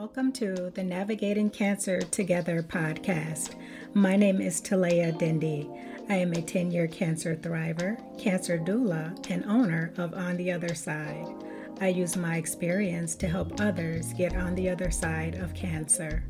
[0.00, 3.54] Welcome to the Navigating Cancer Together podcast.
[3.92, 5.68] My name is Talea Dindy.
[6.08, 10.74] I am a 10 year cancer thriver, cancer doula, and owner of On the Other
[10.74, 11.26] Side.
[11.82, 16.24] I use my experience to help others get on the other side of cancer.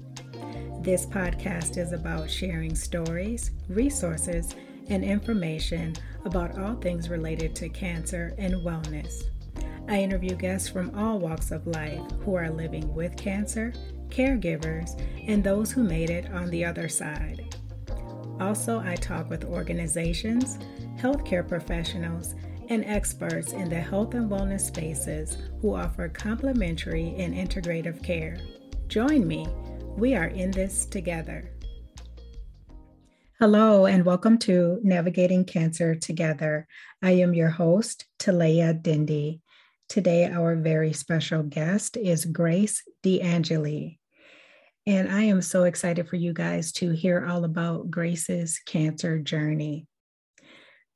[0.83, 4.57] This podcast is about sharing stories, resources,
[4.89, 5.95] and information
[6.25, 9.27] about all things related to cancer and wellness.
[9.89, 13.73] I interview guests from all walks of life who are living with cancer,
[14.09, 17.57] caregivers, and those who made it on the other side.
[18.41, 20.59] Also, I talk with organizations,
[20.97, 22.35] healthcare professionals,
[22.69, 28.39] and experts in the health and wellness spaces who offer complementary and integrative care.
[28.87, 29.47] Join me.
[29.97, 31.51] We are in this together.
[33.41, 36.67] Hello, and welcome to Navigating Cancer Together.
[37.03, 39.41] I am your host, Talea Dindy.
[39.91, 43.99] Today, our very special guest is Grace DeAngeli.
[44.87, 49.89] And I am so excited for you guys to hear all about Grace's cancer journey.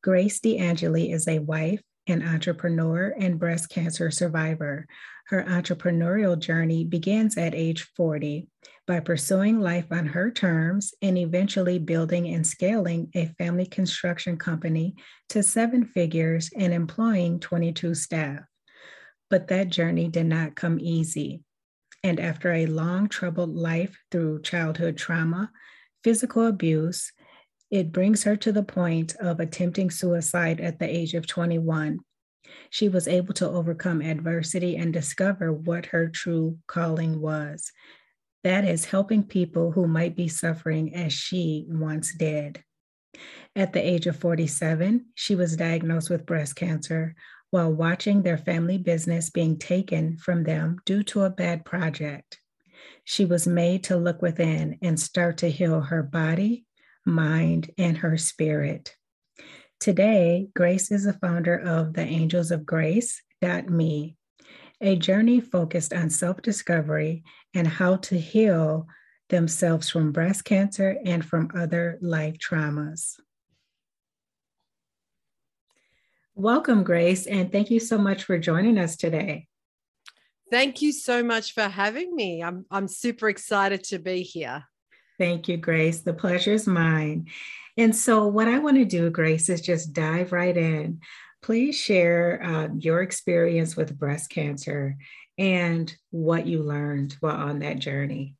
[0.00, 4.86] Grace DeAngeli is a wife, an entrepreneur, and breast cancer survivor.
[5.26, 8.46] Her entrepreneurial journey begins at age 40
[8.86, 14.94] by pursuing life on her terms and eventually building and scaling a family construction company
[15.30, 18.44] to seven figures and employing 22 staff.
[19.34, 21.42] But that journey did not come easy.
[22.04, 25.50] And after a long, troubled life through childhood trauma,
[26.04, 27.10] physical abuse,
[27.68, 31.98] it brings her to the point of attempting suicide at the age of 21.
[32.70, 37.72] She was able to overcome adversity and discover what her true calling was.
[38.44, 42.62] That is helping people who might be suffering as she once did.
[43.56, 47.16] At the age of 47, she was diagnosed with breast cancer,
[47.54, 52.40] while watching their family business being taken from them due to a bad project.
[53.04, 56.66] She was made to look within and start to heal her body,
[57.06, 58.96] mind, and her spirit.
[59.78, 63.22] Today, Grace is the founder of the Angels of Grace.
[63.68, 64.16] Me,
[64.80, 67.22] a journey focused on self discovery
[67.54, 68.88] and how to heal
[69.28, 73.14] themselves from breast cancer and from other life traumas.
[76.36, 79.46] Welcome, Grace, and thank you so much for joining us today.
[80.50, 82.42] Thank you so much for having me.
[82.42, 84.64] I'm, I'm super excited to be here.
[85.16, 86.00] Thank you, Grace.
[86.00, 87.28] The pleasure is mine.
[87.76, 91.00] And so, what I want to do, Grace, is just dive right in.
[91.40, 94.96] Please share uh, your experience with breast cancer
[95.38, 98.34] and what you learned while on that journey.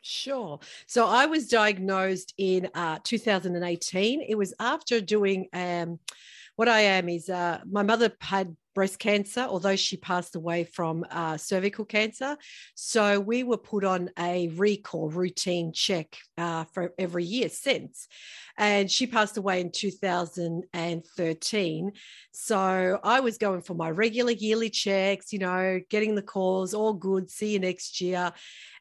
[0.00, 0.60] Sure.
[0.86, 4.22] So I was diagnosed in uh, 2018.
[4.22, 5.98] It was after doing um,
[6.58, 11.04] what I am is uh, my mother had breast cancer, although she passed away from
[11.08, 12.36] uh, cervical cancer.
[12.74, 18.08] So we were put on a recall routine check uh, for every year since.
[18.56, 21.92] And she passed away in 2013.
[22.32, 26.92] So I was going for my regular yearly checks, you know, getting the calls, all
[26.92, 28.32] good, see you next year.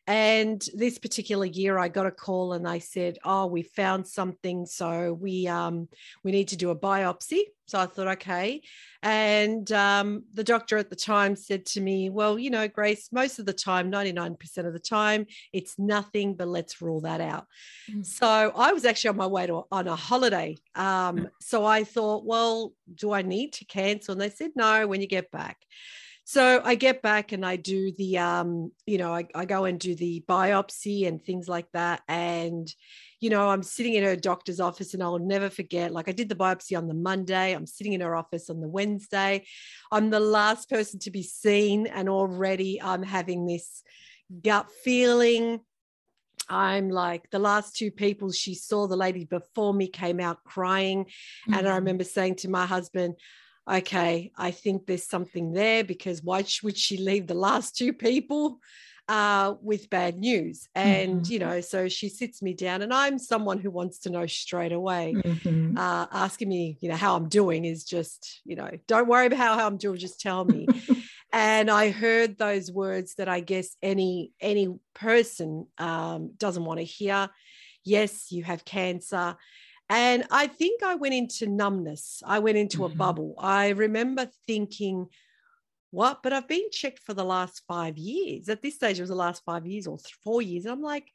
[0.07, 4.65] And this particular year, I got a call and they said, "Oh, we found something,
[4.65, 5.89] so we um,
[6.23, 8.61] we need to do a biopsy." So I thought, okay.
[9.03, 13.37] And um, the doctor at the time said to me, "Well, you know, Grace, most
[13.37, 17.19] of the time, ninety nine percent of the time, it's nothing, but let's rule that
[17.19, 17.45] out."
[17.91, 18.03] Mm-hmm.
[18.03, 20.55] So I was actually on my way to on a holiday.
[20.75, 24.13] Um, so I thought, well, do I need to cancel?
[24.13, 25.57] And they said, "No, when you get back."
[26.29, 29.79] So I get back and I do the, um, you know, I, I go and
[29.79, 32.01] do the biopsy and things like that.
[32.09, 32.69] And,
[33.21, 35.93] you know, I'm sitting in her doctor's office and I'll never forget.
[35.93, 38.67] Like I did the biopsy on the Monday, I'm sitting in her office on the
[38.67, 39.45] Wednesday.
[39.89, 43.81] I'm the last person to be seen, and already I'm having this
[44.43, 45.61] gut feeling.
[46.49, 51.05] I'm like the last two people she saw, the lady before me came out crying.
[51.05, 51.53] Mm-hmm.
[51.53, 51.75] And I mm-hmm.
[51.77, 53.15] remember saying to my husband,
[53.69, 58.59] okay, I think there's something there because why would she leave the last two people
[59.09, 60.67] uh, with bad news?
[60.73, 61.33] And, mm-hmm.
[61.33, 64.71] you know, so she sits me down, and I'm someone who wants to know straight
[64.71, 65.15] away.
[65.17, 65.77] Mm-hmm.
[65.77, 69.39] Uh, asking me, you know, how I'm doing is just, you know, don't worry about
[69.39, 70.67] how, how I'm doing, just tell me.
[71.33, 76.85] and I heard those words that I guess any any person um, doesn't want to
[76.85, 77.29] hear.
[77.83, 79.35] Yes, you have cancer
[79.89, 82.21] and I think I went into numbness.
[82.25, 82.93] I went into mm-hmm.
[82.93, 83.35] a bubble.
[83.37, 85.07] I remember thinking,
[85.91, 86.21] what?
[86.21, 88.49] But I've been checked for the last five years.
[88.49, 90.65] At this stage, it was the last five years or four years.
[90.65, 91.09] And I'm like,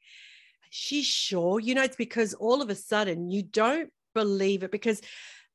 [0.71, 1.61] she's sure.
[1.61, 4.71] You know, it's because all of a sudden you don't believe it.
[4.71, 5.03] Because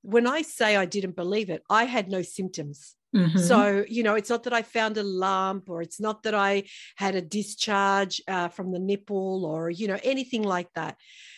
[0.04, 2.94] when I say I didn't believe it, I had no symptoms.
[3.16, 3.40] Mm-hmm.
[3.40, 6.66] So, you know, it's not that I found a lump or it's not that I
[6.98, 10.98] had a discharge uh, from the nipple or, you know, anything like that.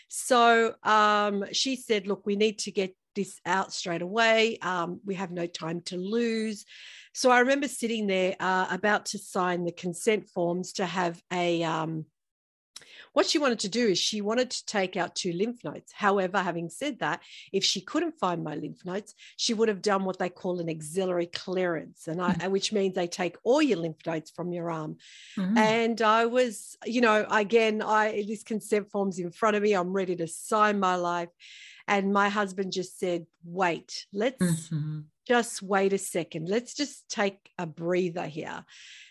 [0.09, 4.57] So um, she said, look, we need to get this out straight away.
[4.61, 6.65] Um, we have no time to lose.
[7.13, 11.63] So I remember sitting there uh, about to sign the consent forms to have a,
[11.63, 12.05] um,
[13.13, 15.91] what she wanted to do is she wanted to take out two lymph nodes.
[15.93, 17.21] However, having said that,
[17.51, 20.69] if she couldn't find my lymph nodes, she would have done what they call an
[20.69, 22.51] axillary clearance, and I, mm-hmm.
[22.51, 24.97] which means they take all your lymph nodes from your arm.
[25.37, 25.57] Mm-hmm.
[25.57, 29.73] And I was, you know, again, I this consent form's in front of me.
[29.73, 31.29] I'm ready to sign my life.
[31.87, 34.37] And my husband just said, wait, let's
[34.69, 34.99] mm-hmm.
[35.29, 36.49] Just wait a second.
[36.49, 38.65] Let's just take a breather here.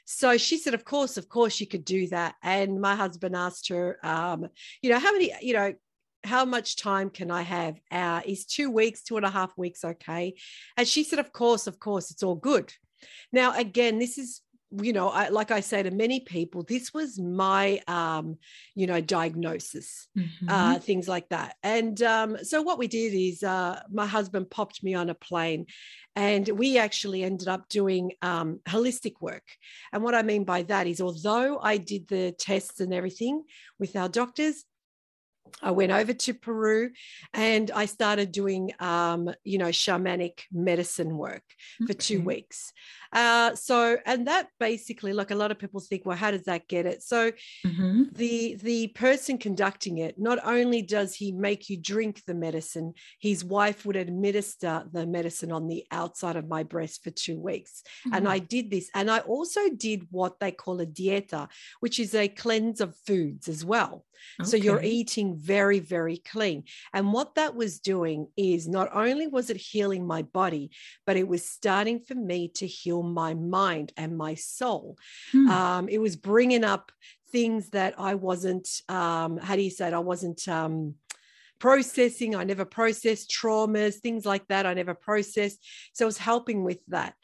[0.05, 2.35] So she said, Of course, of course, you could do that.
[2.43, 4.49] And my husband asked her, um,
[4.83, 5.75] You know, how many, you know,
[6.25, 7.79] how much time can I have?
[7.93, 10.35] Uh, is two weeks, two and a half weeks okay?
[10.77, 12.75] And she said, Of course, of course, it's all good.
[13.33, 17.19] Now, again, this is you know I, like i say to many people this was
[17.19, 18.37] my um
[18.75, 20.49] you know diagnosis mm-hmm.
[20.49, 24.83] uh things like that and um so what we did is uh my husband popped
[24.83, 25.67] me on a plane
[26.17, 29.45] and we actually ended up doing um holistic work
[29.93, 33.43] and what i mean by that is although i did the tests and everything
[33.79, 34.65] with our doctors
[35.63, 36.91] I went over to Peru
[37.33, 41.43] and I started doing, um, you know, shamanic medicine work
[41.79, 41.95] for okay.
[41.95, 42.73] two weeks.
[43.13, 46.69] Uh, so, and that basically, like a lot of people think, well, how does that
[46.69, 47.03] get it?
[47.03, 47.33] So,
[47.67, 48.05] mm-hmm.
[48.13, 53.45] the the person conducting it, not only does he make you drink the medicine, his
[53.45, 57.83] wife would administer the medicine on the outside of my breast for two weeks.
[58.07, 58.15] Mm-hmm.
[58.15, 61.49] And I did this, and I also did what they call a dieta,
[61.81, 64.05] which is a cleanse of foods as well.
[64.41, 64.51] Okay.
[64.51, 66.65] So you're eating very, very clean.
[66.93, 70.71] And what that was doing is not only was it healing my body,
[71.07, 74.97] but it was starting for me to heal heal my mind and my soul.
[75.33, 75.49] Hmm.
[75.49, 76.93] Um, it was bringing up
[77.31, 79.95] things that I wasn't, um, how do you say it?
[79.95, 80.47] I wasn't.
[80.49, 80.95] Um,
[81.61, 85.59] processing i never processed traumas things like that i never processed
[85.93, 87.15] so it was helping with that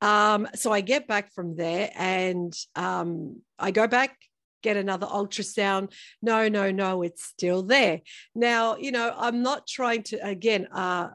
[0.00, 4.16] um, so i get back from there and um, i go back
[4.62, 5.92] get another ultrasound
[6.22, 8.00] no no no it's still there
[8.34, 11.08] now you know i'm not trying to again uh,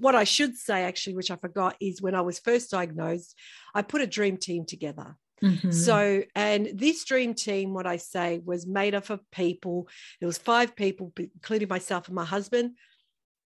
[0.00, 3.36] what I should say, actually, which I forgot, is when I was first diagnosed,
[3.74, 5.16] I put a dream team together.
[5.42, 5.72] Mm-hmm.
[5.72, 9.88] So, and this dream team, what I say, was made up of people.
[10.20, 12.76] There was five people, including myself and my husband.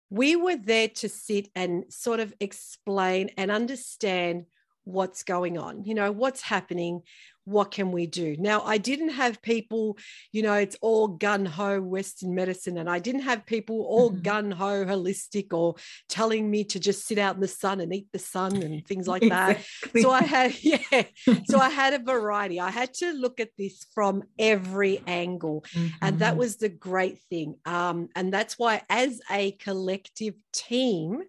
[0.09, 4.45] We were there to sit and sort of explain and understand
[4.85, 7.03] what's going on, you know, what's happening,
[7.45, 8.37] what can we do?
[8.39, 9.99] Now, I didn't have people,
[10.31, 14.23] you know, it's all gun ho Western medicine, and I didn't have people all mm-hmm.
[14.23, 15.75] gun ho holistic or
[16.09, 19.09] telling me to just sit out in the sun and eat the sun and things
[19.09, 19.65] like that.
[20.01, 21.03] So I had, yeah,
[21.47, 22.61] so I had a variety.
[22.61, 25.89] I had to look at this from every angle, mm-hmm.
[26.01, 26.39] and that mm-hmm.
[26.39, 27.57] was the great thing.
[27.65, 31.23] Um, and that's why, as a collective team,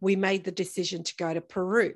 [0.00, 1.94] we made the decision to go to Peru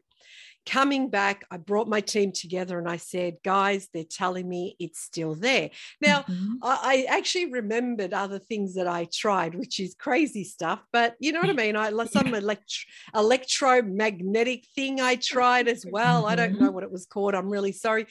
[0.67, 5.01] coming back, I brought my team together and I said, guys, they're telling me it's
[5.01, 5.71] still there.
[6.01, 6.55] Now, mm-hmm.
[6.63, 11.33] I, I, actually remembered other things that I tried, which is crazy stuff, but you
[11.33, 11.77] know what I mean?
[11.77, 16.23] I some elect- electromagnetic thing I tried as well.
[16.23, 16.31] Mm-hmm.
[16.31, 16.75] I don't know mm-hmm.
[16.75, 17.35] what it was called.
[17.35, 18.07] I'm really sorry.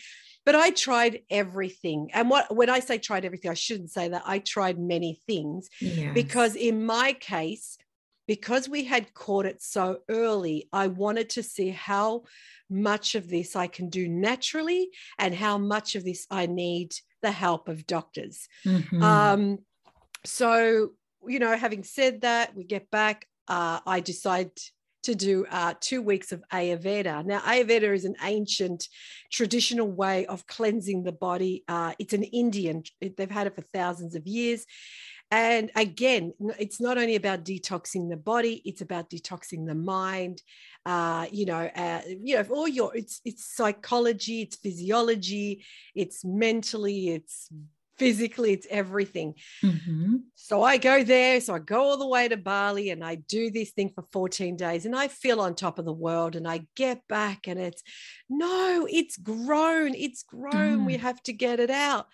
[0.45, 2.09] But I tried everything.
[2.13, 4.24] And what when I say tried everything, I shouldn't say that.
[4.25, 6.13] I tried many things yes.
[6.13, 7.77] because in my case,
[8.27, 12.24] because we had caught it so early, I wanted to see how
[12.70, 14.89] much of this I can do naturally
[15.20, 18.48] and how much of this I need the help of doctors.
[18.65, 19.03] Mm-hmm.
[19.03, 19.60] Um,
[20.25, 20.92] so,
[21.27, 23.27] you know, having said that, we get back.
[23.48, 24.51] Uh, I decide
[25.03, 27.25] to do uh, two weeks of Ayurveda.
[27.25, 28.88] Now, Ayurveda is an ancient
[29.32, 31.63] traditional way of cleansing the body.
[31.68, 34.65] Uh, it's an Indian, they've had it for thousands of years.
[35.33, 40.43] And again, it's not only about detoxing the body; it's about detoxing the mind.
[40.85, 47.09] Uh, you know, uh, you know, all your it's it's psychology, it's physiology, it's mentally,
[47.09, 47.49] it's
[47.97, 49.33] physically, it's everything.
[49.63, 50.17] Mm-hmm.
[50.35, 51.41] So I go there.
[51.41, 54.55] So I go all the way to Bali and I do this thing for 14
[54.55, 56.35] days and I feel on top of the world.
[56.35, 57.81] And I get back and it's
[58.29, 59.95] no, it's grown.
[59.95, 60.81] It's grown.
[60.81, 60.85] Mm.
[60.85, 62.05] We have to get it out.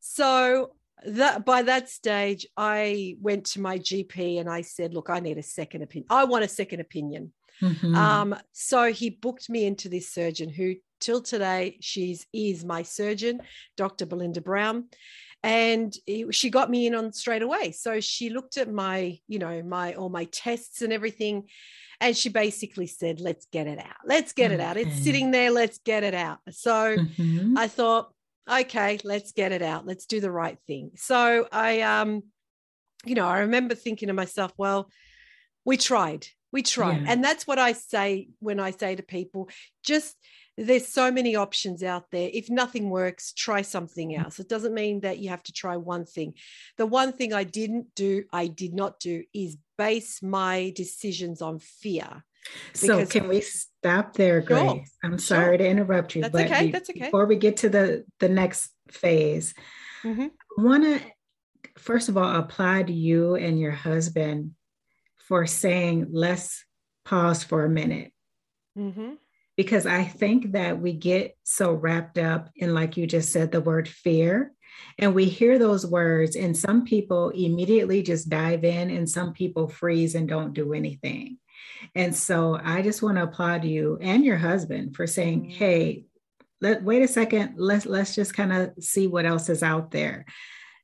[0.00, 0.72] So
[1.06, 5.38] that by that stage i went to my gp and i said look i need
[5.38, 7.32] a second opinion i want a second opinion.
[7.62, 7.94] Mm-hmm.
[7.94, 13.40] um, so he booked me into this surgeon who till today she's is my surgeon
[13.76, 14.86] dr belinda brown.
[15.42, 15.96] And
[16.32, 17.72] she got me in on straight away.
[17.72, 21.48] So she looked at my you know my all my tests and everything
[22.00, 24.04] and she basically said let's get it out.
[24.04, 24.76] Let's get it out.
[24.76, 25.50] It's sitting there.
[25.50, 26.38] Let's get it out.
[26.50, 27.56] So mm-hmm.
[27.56, 28.12] i thought
[28.48, 32.22] okay let's get it out let's do the right thing so i um
[33.04, 34.90] you know i remember thinking to myself well
[35.64, 37.12] we tried we tried yeah.
[37.12, 39.48] and that's what i say when i say to people
[39.84, 40.16] just
[40.60, 42.28] there's so many options out there.
[42.32, 44.38] If nothing works, try something else.
[44.38, 46.34] It doesn't mean that you have to try one thing.
[46.76, 51.60] The one thing I didn't do, I did not do, is base my decisions on
[51.60, 52.24] fear.
[52.72, 54.62] So can we stop there, Grace?
[54.62, 55.58] Sure, I'm sorry sure.
[55.58, 56.70] to interrupt you, that's but okay.
[56.70, 57.00] That's okay.
[57.00, 59.54] Before we get to the the next phase,
[60.02, 60.28] mm-hmm.
[60.58, 61.00] I want to
[61.78, 64.52] first of all applaud you and your husband
[65.18, 66.64] for saying let's
[67.04, 68.12] pause for a minute.
[68.78, 69.14] Mm-hmm
[69.60, 73.60] because I think that we get so wrapped up in, like you just said, the
[73.60, 74.52] word fear.
[74.98, 79.68] And we hear those words, and some people immediately just dive in, and some people
[79.68, 81.36] freeze and don't do anything.
[81.94, 85.50] And so I just want to applaud you and your husband for saying, mm-hmm.
[85.52, 86.04] hey,
[86.60, 90.26] let wait a second, let's let's just kind of see what else is out there.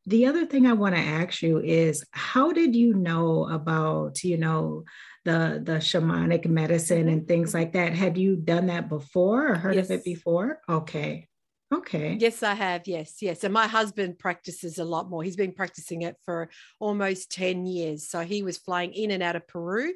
[0.07, 4.39] The other thing I want to ask you is how did you know about, you
[4.39, 4.85] know,
[5.25, 7.09] the the shamanic medicine mm-hmm.
[7.09, 7.93] and things like that.
[7.93, 9.87] Had you done that before or heard yes.
[9.87, 10.61] of it before?
[10.69, 11.29] Okay.
[11.75, 12.17] Okay.
[12.21, 12.87] Yes, I have.
[12.87, 13.43] Yes, yes.
[13.43, 15.25] And my husband practices a lot more.
[15.25, 18.09] He's been practicing it for almost 10 years.
[18.09, 19.93] So he was flying in and out of Peru.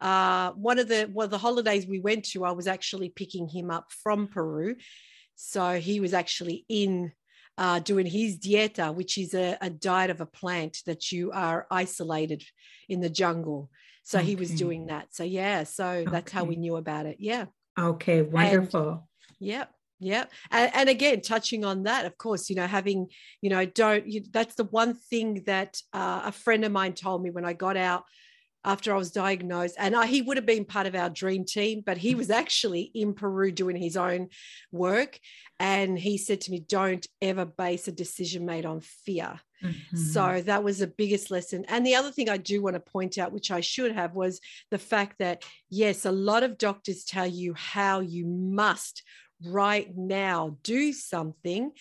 [0.00, 3.48] Uh, one of the one of the holidays we went to, I was actually picking
[3.48, 4.76] him up from Peru.
[5.34, 7.12] So he was actually in
[7.56, 11.66] uh, doing his dieta, which is a, a, diet of a plant that you are
[11.72, 12.44] isolated
[12.88, 13.68] in the jungle.
[14.04, 14.26] So okay.
[14.28, 15.08] he was doing that.
[15.10, 16.10] So yeah, so okay.
[16.10, 17.16] that's how we knew about it.
[17.18, 17.46] Yeah.
[17.76, 18.88] Okay, wonderful.
[18.90, 19.00] And,
[19.40, 19.64] yeah.
[20.00, 20.26] Yeah.
[20.50, 23.08] And, and, again, touching on that, of course, you know, having,
[23.40, 27.22] you know, don't, you, that's the one thing that uh, a friend of mine told
[27.22, 28.04] me when I got out
[28.64, 29.74] after I was diagnosed.
[29.78, 32.90] And I, he would have been part of our dream team, but he was actually
[32.94, 34.28] in Peru doing his own
[34.70, 35.18] work.
[35.58, 39.40] And he said to me, Don't ever base a decision made on fear.
[39.62, 39.96] Mm-hmm.
[39.96, 41.64] So that was the biggest lesson.
[41.68, 44.40] And the other thing I do want to point out, which I should have, was
[44.70, 49.02] the fact that, yes, a lot of doctors tell you how you must
[49.44, 51.72] right now do something.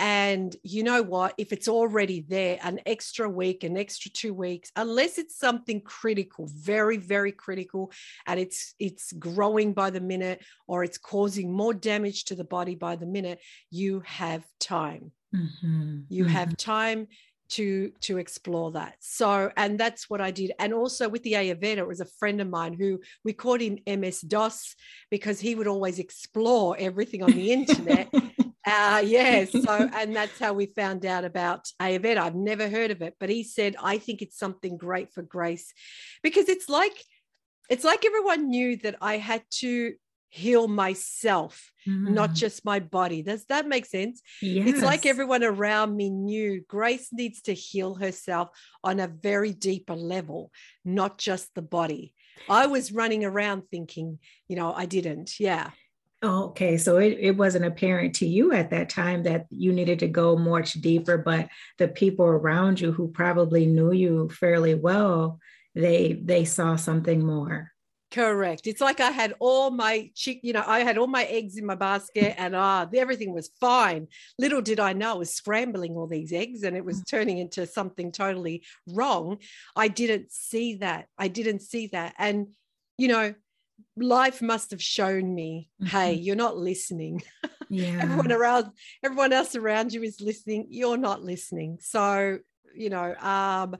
[0.00, 1.34] And you know what?
[1.38, 6.50] If it's already there, an extra week, an extra two weeks, unless it's something critical,
[6.52, 7.92] very, very critical,
[8.26, 12.74] and it's it's growing by the minute or it's causing more damage to the body
[12.74, 15.12] by the minute, you have time.
[15.34, 16.00] Mm-hmm.
[16.08, 16.32] You mm-hmm.
[16.32, 17.06] have time
[17.50, 18.96] to to explore that.
[19.00, 20.52] So and that's what i did.
[20.58, 23.78] And also with the ayurveda it was a friend of mine who we called him
[23.86, 24.74] ms dos
[25.10, 28.12] because he would always explore everything on the internet.
[28.66, 33.02] Uh yeah so and that's how we found out about ayurveda i've never heard of
[33.02, 35.74] it but he said i think it's something great for grace.
[36.22, 36.96] Because it's like
[37.68, 39.92] it's like everyone knew that i had to
[40.34, 42.08] heal myself, mm.
[42.08, 43.22] not just my body.
[43.22, 44.20] Does that make sense?
[44.42, 44.68] Yes.
[44.68, 48.48] It's like everyone around me knew Grace needs to heal herself
[48.82, 50.50] on a very deeper level,
[50.84, 52.14] not just the body.
[52.48, 55.38] I was running around thinking, you know, I didn't.
[55.38, 55.70] Yeah.
[56.20, 60.08] Okay, so it, it wasn't apparent to you at that time that you needed to
[60.08, 61.48] go much deeper, but
[61.78, 65.38] the people around you who probably knew you fairly well,
[65.76, 67.73] they they saw something more.
[68.14, 68.68] Correct.
[68.68, 71.66] It's like I had all my chick, you know, I had all my eggs in
[71.66, 74.06] my basket and ah, everything was fine.
[74.38, 77.10] Little did I know I was scrambling all these eggs and it was mm.
[77.10, 79.38] turning into something totally wrong.
[79.74, 81.08] I didn't see that.
[81.18, 82.14] I didn't see that.
[82.16, 82.54] And,
[82.98, 83.34] you know,
[83.96, 85.88] life must have shown me, mm-hmm.
[85.88, 87.22] hey, you're not listening.
[87.70, 87.98] Yeah.
[88.02, 88.66] everyone around,
[89.02, 90.66] everyone else around you is listening.
[90.68, 91.78] You're not listening.
[91.80, 92.38] So,
[92.76, 93.76] you know, um,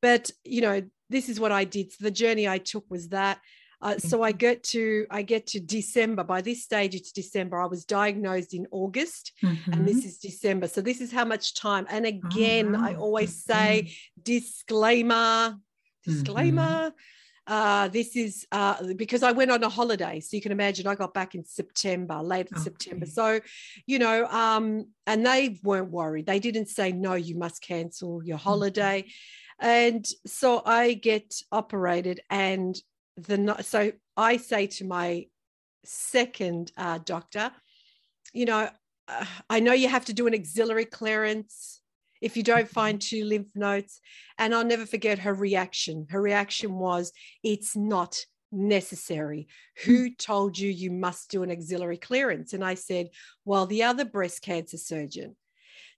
[0.00, 1.90] but you know, this is what I did.
[1.92, 3.40] So the journey I took was that
[3.82, 4.38] uh, so I mm-hmm.
[4.38, 6.22] get to I get to December.
[6.22, 7.60] By this stage, it's December.
[7.60, 9.72] I was diagnosed in August, mm-hmm.
[9.72, 10.08] and this mm-hmm.
[10.08, 10.68] is December.
[10.68, 11.86] So this is how much time.
[11.90, 12.88] And again, oh, wow.
[12.88, 14.22] I always say mm-hmm.
[14.22, 15.58] disclaimer,
[16.04, 16.62] disclaimer.
[16.62, 16.96] Mm-hmm.
[17.44, 20.20] Uh, this is uh, because I went on a holiday.
[20.20, 22.62] So you can imagine I got back in September, late okay.
[22.62, 23.04] September.
[23.04, 23.40] So,
[23.84, 26.26] you know, um, and they weren't worried.
[26.26, 29.02] They didn't say, no, you must cancel your holiday.
[29.02, 29.66] Mm-hmm.
[29.66, 32.76] And so I get operated, and
[33.16, 35.26] the so I say to my
[35.84, 37.50] second uh, doctor,
[38.32, 38.68] you know,
[39.08, 41.80] uh, I know you have to do an axillary clearance
[42.20, 44.00] if you don't find two lymph nodes.
[44.38, 46.06] And I'll never forget her reaction.
[46.10, 49.48] Her reaction was, It's not necessary.
[49.84, 52.52] Who told you you must do an auxiliary clearance?
[52.52, 53.08] And I said,
[53.44, 55.36] Well, the other breast cancer surgeon.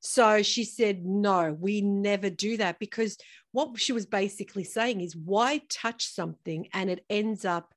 [0.07, 3.17] So she said, no, we never do that because
[3.53, 7.73] what she was basically saying is why touch something and it ends up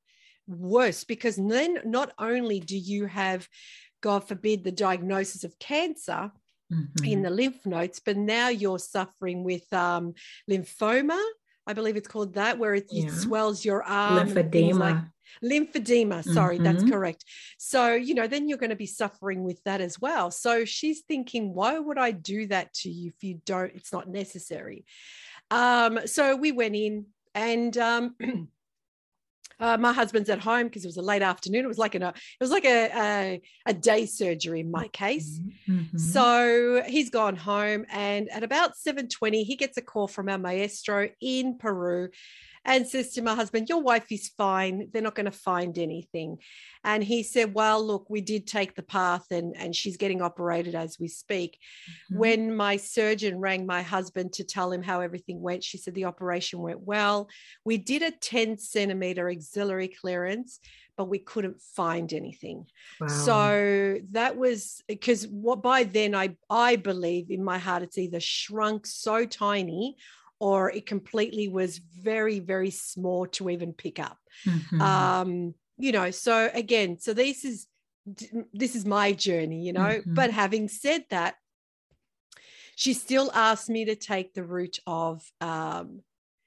[0.46, 1.05] worse?
[1.05, 3.48] Because then not only do you have,
[4.01, 6.31] God forbid, the diagnosis of cancer,
[6.69, 7.05] Mm-hmm.
[7.05, 10.13] in the lymph nodes, but now you're suffering with um,
[10.51, 11.17] lymphoma.
[11.67, 13.05] I believe it's called that, where it, yeah.
[13.05, 14.29] it swells your arm.
[14.29, 14.79] Lymphedema.
[14.79, 14.97] Like,
[15.43, 16.63] lymphedema sorry mm-hmm.
[16.63, 17.24] that's correct
[17.59, 21.01] so you know then you're going to be suffering with that as well so she's
[21.01, 24.83] thinking why would i do that to you if you don't it's not necessary
[25.51, 27.05] um so we went in
[27.36, 28.15] and um
[29.59, 31.65] Uh, my husband's at home because it was a late afternoon.
[31.65, 34.87] It was like an, a, it was like a, a, a day surgery in my
[34.89, 35.39] case.
[35.67, 35.97] Mm-hmm.
[35.97, 40.37] So he's gone home, and at about seven twenty, he gets a call from our
[40.37, 42.09] maestro in Peru,
[42.67, 44.89] and says to my husband, Your wife is fine.
[44.91, 46.38] They're not going to find anything.
[46.83, 50.75] And he said, Well, look, we did take the path and, and she's getting operated
[50.75, 51.57] as we speak.
[52.12, 52.19] Mm-hmm.
[52.19, 56.05] When my surgeon rang my husband to tell him how everything went, she said the
[56.05, 57.29] operation went well.
[57.63, 60.59] We did a 10 centimeter axillary clearance
[60.97, 62.65] but we couldn't find anything.
[63.00, 63.07] Wow.
[63.07, 68.19] So that was because what by then I I believe in my heart it's either
[68.19, 69.97] shrunk so tiny
[70.39, 74.17] or it completely was very, very small to even pick up.
[74.46, 74.82] Mm-hmm.
[74.82, 77.67] Um, you know, so again, so this is
[78.53, 79.82] this is my journey, you know.
[79.82, 80.13] Mm-hmm.
[80.13, 81.36] But having said that,
[82.75, 86.01] she still asked me to take the route of um,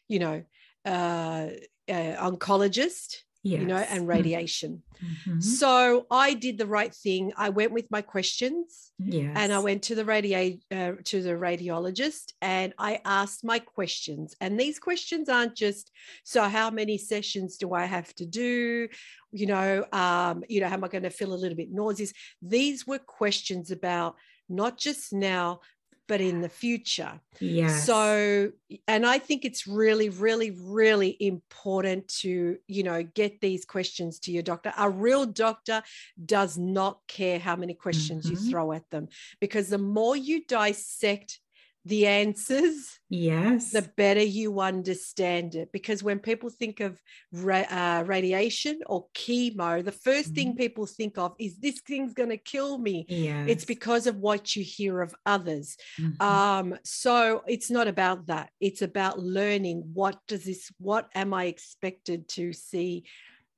[0.09, 0.45] you know,
[0.85, 1.49] uh,
[1.89, 3.61] uh oncologist yes.
[3.61, 4.07] you know, and mm-hmm.
[4.07, 4.83] radiation.
[5.03, 5.41] Mm-hmm.
[5.41, 7.33] So I did the right thing.
[7.37, 9.33] I went with my questions, yes.
[9.35, 14.37] and I went to the radi- uh, to the radiologist, and I asked my questions.
[14.41, 15.91] And these questions aren't just
[16.25, 18.89] so how many sessions do I have to do?
[19.33, 22.13] You know, um, you know, how am I going to feel a little bit nauseous?
[22.43, 24.17] These were questions about
[24.49, 25.61] not just now,
[26.11, 27.21] but in the future.
[27.38, 27.69] Yeah.
[27.69, 28.50] So,
[28.88, 34.33] and I think it's really, really, really important to, you know, get these questions to
[34.33, 34.73] your doctor.
[34.76, 35.85] A real doctor
[36.26, 38.45] does not care how many questions mm-hmm.
[38.45, 39.07] you throw at them
[39.40, 41.38] because the more you dissect
[41.85, 45.73] the answers, yes, the better you understand it.
[45.73, 47.00] Because when people think of
[47.33, 50.35] ra- uh, radiation or chemo, the 1st mm-hmm.
[50.35, 53.07] thing people think of is this thing's going to kill me.
[53.09, 53.47] Yes.
[53.49, 55.76] It's because of what you hear of others.
[55.99, 56.23] Mm-hmm.
[56.23, 58.50] Um, so it's not about that.
[58.61, 63.04] It's about learning what does this, what am I expected to see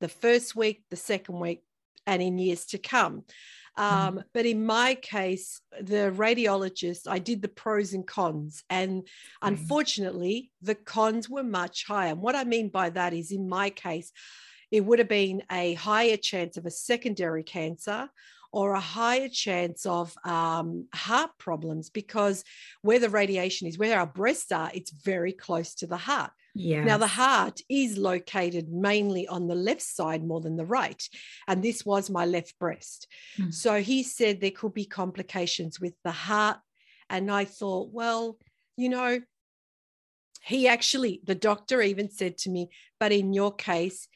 [0.01, 1.65] the first week, the second week,
[2.07, 3.25] and in years to come.
[3.77, 4.25] Um, mm.
[4.35, 8.63] But in my case, the radiologist, I did the pros and cons.
[8.69, 9.07] And
[9.41, 12.11] unfortunately, the cons were much higher.
[12.11, 14.13] And what I mean by that is, in my case,
[14.71, 18.09] it would have been a higher chance of a secondary cancer
[18.53, 22.45] or a higher chance of um, heart problems because
[22.83, 26.31] where the radiation is, where our breasts are, it's very close to the heart.
[26.55, 26.85] Yeah.
[26.85, 31.03] Now, the heart is located mainly on the left side more than the right.
[31.49, 33.07] And this was my left breast.
[33.39, 33.55] Mm.
[33.55, 36.59] So he said there could be complications with the heart.
[37.09, 38.37] And I thought, well,
[38.77, 39.21] you know,
[40.43, 44.09] he actually, the doctor even said to me, but in your case,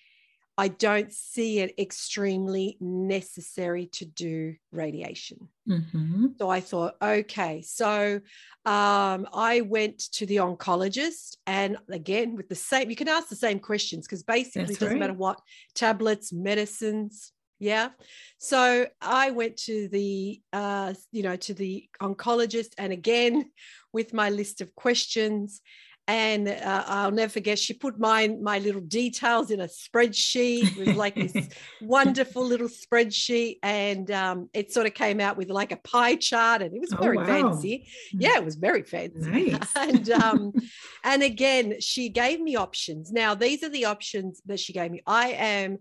[0.58, 5.48] I don't see it extremely necessary to do radiation.
[5.68, 6.28] Mm-hmm.
[6.38, 7.60] So I thought, okay.
[7.62, 8.20] So
[8.64, 13.36] um, I went to the oncologist, and again, with the same, you can ask the
[13.36, 15.00] same questions because basically That's it doesn't right.
[15.00, 15.40] matter what
[15.74, 17.32] tablets, medicines.
[17.58, 17.90] Yeah.
[18.38, 23.50] So I went to the, uh, you know, to the oncologist, and again,
[23.92, 25.60] with my list of questions
[26.08, 27.58] and uh, I'll never forget.
[27.58, 30.78] She put my my little details in a spreadsheet.
[30.78, 31.48] It was like this
[31.80, 36.62] wonderful little spreadsheet, and um, it sort of came out with like a pie chart,
[36.62, 37.26] and it was oh, very oh, wow.
[37.26, 37.88] fancy.
[38.12, 38.20] Hmm.
[38.20, 39.50] Yeah, it was very fancy.
[39.50, 39.72] Nice.
[39.76, 40.52] and um,
[41.04, 43.10] and again, she gave me options.
[43.10, 45.02] Now these are the options that she gave me.
[45.06, 45.78] I am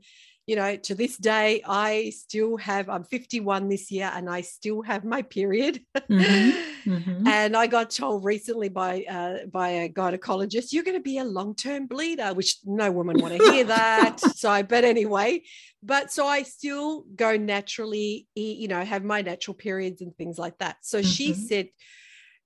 [0.47, 4.83] you know, to this day, I still have, I'm 51 this year and I still
[4.83, 5.81] have my period.
[5.95, 6.61] Mm-hmm.
[6.85, 7.25] Mm-hmm.
[7.25, 11.23] and I got told recently by, uh, by a gynecologist, you're going to be a
[11.23, 14.19] long term bleeder, which no woman want to hear that.
[14.19, 15.41] so, but anyway,
[15.81, 20.59] but so I still go naturally, you know, have my natural periods and things like
[20.59, 20.77] that.
[20.81, 21.07] So mm-hmm.
[21.07, 21.69] she said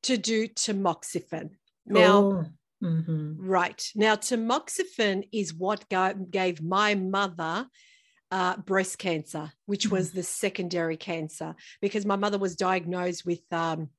[0.03, 1.49] to do tamoxifen.
[1.85, 2.45] Now, oh.
[2.81, 3.45] Mm-hmm.
[3.45, 3.91] Right.
[3.93, 5.83] Now, tamoxifen is what
[6.31, 7.67] gave my mother
[8.31, 9.95] uh, breast cancer, which mm-hmm.
[9.95, 13.89] was the secondary cancer, because my mother was diagnosed with um,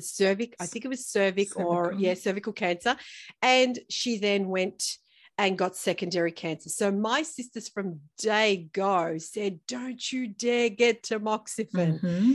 [0.00, 1.66] cervic, I think it was cervic cervical.
[1.66, 2.96] or yeah, cervical cancer,
[3.42, 4.96] and she then went
[5.36, 6.68] and got secondary cancer.
[6.68, 12.32] So my sisters from day go said, "Don't you dare get tamoxifen." Mm-hmm.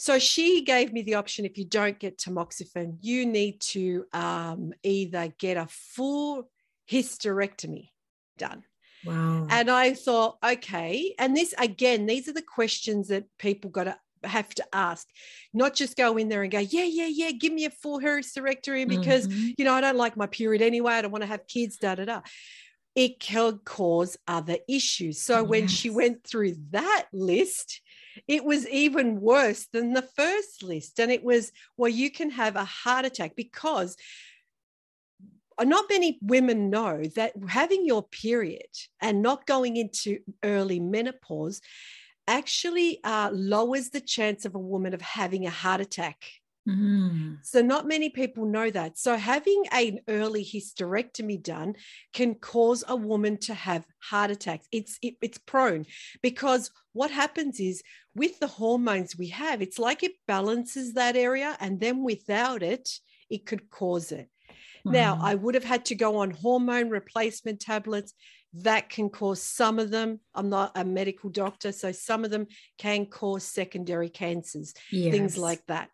[0.00, 4.72] So she gave me the option if you don't get tamoxifen, you need to um,
[4.84, 6.48] either get a full
[6.88, 7.90] hysterectomy
[8.36, 8.62] done.
[9.04, 9.46] Wow.
[9.50, 11.14] And I thought, okay.
[11.18, 15.06] And this, again, these are the questions that people got to have to ask,
[15.54, 18.88] not just go in there and go, yeah, yeah, yeah, give me a full hysterectomy
[18.88, 19.50] because, mm-hmm.
[19.56, 20.94] you know, I don't like my period anyway.
[20.94, 22.20] I don't want to have kids, da, da, da.
[22.96, 25.22] It can cause other issues.
[25.22, 25.48] So yes.
[25.48, 27.80] when she went through that list,
[28.26, 30.98] it was even worse than the first list.
[30.98, 33.96] And it was, well, you can have a heart attack because
[35.64, 38.68] not many women know that having your period
[39.00, 41.60] and not going into early menopause
[42.28, 46.22] actually uh, lowers the chance of a woman of having a heart attack.
[46.68, 47.38] Mm.
[47.42, 48.98] So, not many people know that.
[48.98, 51.76] So, having an early hysterectomy done
[52.12, 54.66] can cause a woman to have heart attacks.
[54.70, 55.86] It's it, it's prone
[56.20, 57.82] because what happens is
[58.14, 62.90] with the hormones we have, it's like it balances that area, and then without it,
[63.30, 64.28] it could cause it.
[64.84, 68.14] Now, I would have had to go on hormone replacement tablets.
[68.54, 70.20] That can cause some of them.
[70.34, 72.46] I'm not a medical doctor, so some of them
[72.78, 75.12] can cause secondary cancers, yes.
[75.12, 75.90] things like that.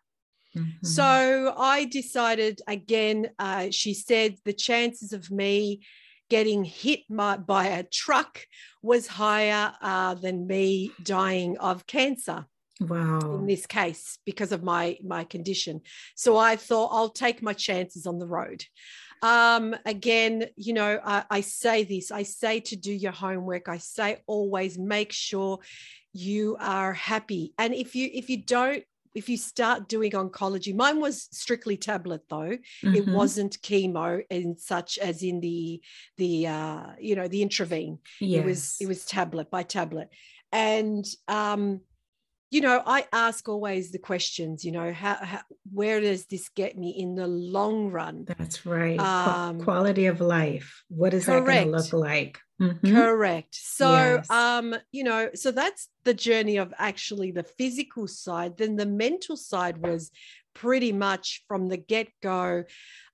[0.55, 0.85] Mm-hmm.
[0.85, 5.81] So I decided again, uh, she said the chances of me
[6.29, 8.39] getting hit my, by a truck
[8.81, 12.45] was higher uh, than me dying of cancer
[12.81, 13.37] wow.
[13.39, 15.81] in this case because of my my condition.
[16.15, 18.63] So i thought i'll take my chances on the road.
[19.21, 23.77] Um again you know I, I say this i say to do your homework i
[23.77, 25.59] say always make sure
[26.15, 27.53] you are happy.
[27.59, 28.83] And if you if you don't
[29.13, 32.57] if you start doing oncology mine was strictly tablet though.
[32.57, 32.95] Mm-hmm.
[32.95, 35.81] it wasn't chemo in such as in the
[36.17, 38.39] the uh you know the intravene yes.
[38.39, 40.09] it was it was tablet by tablet.
[40.53, 41.81] And um
[42.51, 46.77] you know, I ask always the questions, you know, how, how, where does this get
[46.77, 48.25] me in the long run?
[48.37, 48.99] That's right.
[48.99, 50.83] Um, quality of life.
[50.89, 51.45] What is correct.
[51.47, 52.39] that going to look like?
[52.61, 52.95] Mm-hmm.
[52.95, 53.55] Correct.
[53.55, 54.29] So, yes.
[54.29, 58.57] um, you know, so that's the journey of actually the physical side.
[58.57, 60.11] Then the mental side was
[60.53, 62.63] pretty much from the get go.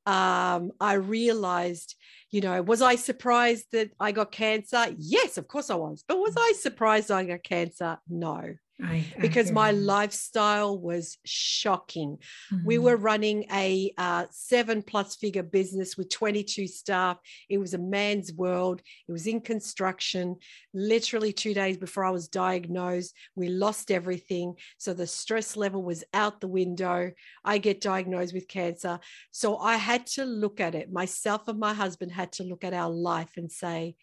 [0.06, 1.96] Um, I realized,
[2.32, 4.88] you know, was I surprised that I got cancer?
[4.98, 6.04] Yes, of course I was.
[6.08, 7.98] But was I surprised I got cancer?
[8.10, 8.56] No.
[8.84, 12.18] I, because my lifestyle was shocking.
[12.52, 12.66] Mm-hmm.
[12.66, 17.18] We were running a uh, seven plus figure business with 22 staff.
[17.50, 18.82] It was a man's world.
[19.08, 20.38] It was in construction.
[20.74, 24.56] Literally two days before I was diagnosed, we lost everything.
[24.78, 27.12] So the stress level was out the window.
[27.46, 29.00] I get diagnosed with cancer.
[29.32, 30.92] So I had to look at it.
[30.92, 33.96] Myself and my husband had to look at our life and say,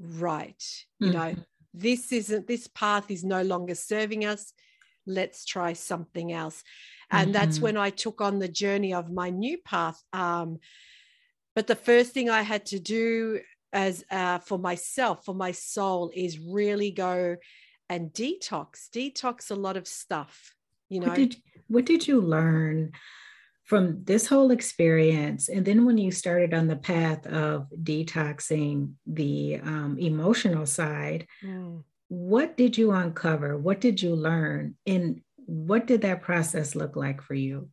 [0.00, 0.62] right,
[0.98, 1.16] you mm-hmm.
[1.16, 4.52] know, this isn't this path is no longer serving us.
[5.06, 6.62] Let's try something else.
[7.10, 7.32] And mm-hmm.
[7.32, 10.58] that's when i took on the journey of my new path um,
[11.54, 13.40] but the first thing i had to do
[13.72, 17.36] as uh, for myself for my soul is really go
[17.88, 20.54] and detox detox a lot of stuff
[20.88, 21.08] you know?
[21.08, 21.36] what did,
[21.68, 22.92] what did you learn
[23.68, 29.60] from this whole experience and then when you started on the path of detoxing the
[29.62, 31.82] um, emotional side mm.
[32.08, 37.20] what did you uncover what did you learn and what did that process look like
[37.20, 37.68] for you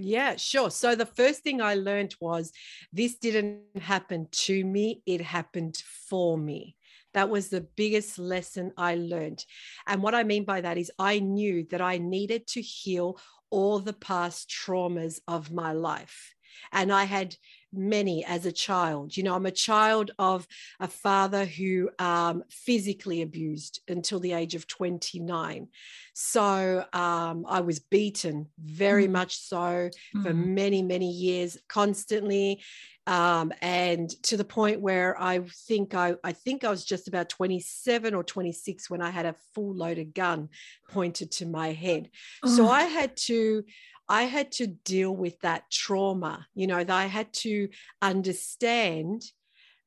[0.00, 0.70] yeah, sure.
[0.70, 2.52] So the first thing I learned was
[2.92, 6.76] this didn't happen to me, it happened for me.
[7.14, 9.44] That was the biggest lesson I learned.
[9.88, 13.18] And what I mean by that is I knew that I needed to heal
[13.50, 16.34] all the past traumas of my life.
[16.72, 17.36] And I had
[17.72, 19.16] many as a child.
[19.16, 20.46] You know, I'm a child of
[20.80, 25.68] a father who um, physically abused until the age of 29.
[26.14, 29.12] So um, I was beaten very mm.
[29.12, 30.22] much so mm.
[30.22, 32.62] for many, many years, constantly.
[33.06, 37.30] Um, and to the point where I think I, I think I was just about
[37.30, 40.50] 27 or 26 when I had a full loaded gun
[40.90, 42.10] pointed to my head.
[42.42, 42.54] Oh.
[42.54, 43.64] So I had to
[44.08, 47.68] I had to deal with that trauma, you know, that I had to
[48.00, 49.22] understand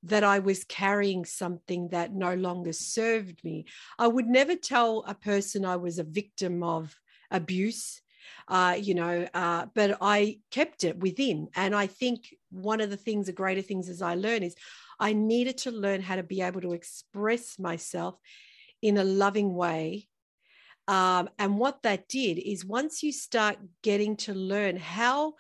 [0.04, 3.66] that I was carrying something that no longer served me.
[4.00, 6.96] I would never tell a person I was a victim of
[7.30, 8.02] abuse,
[8.48, 11.50] uh, you know, uh, but I kept it within.
[11.56, 14.56] And I think one of the things, the greater things as I learn is
[15.00, 18.18] I needed to learn how to be able to express myself
[18.82, 20.08] in a loving way
[20.92, 25.36] um, and what that did is once you start getting to learn how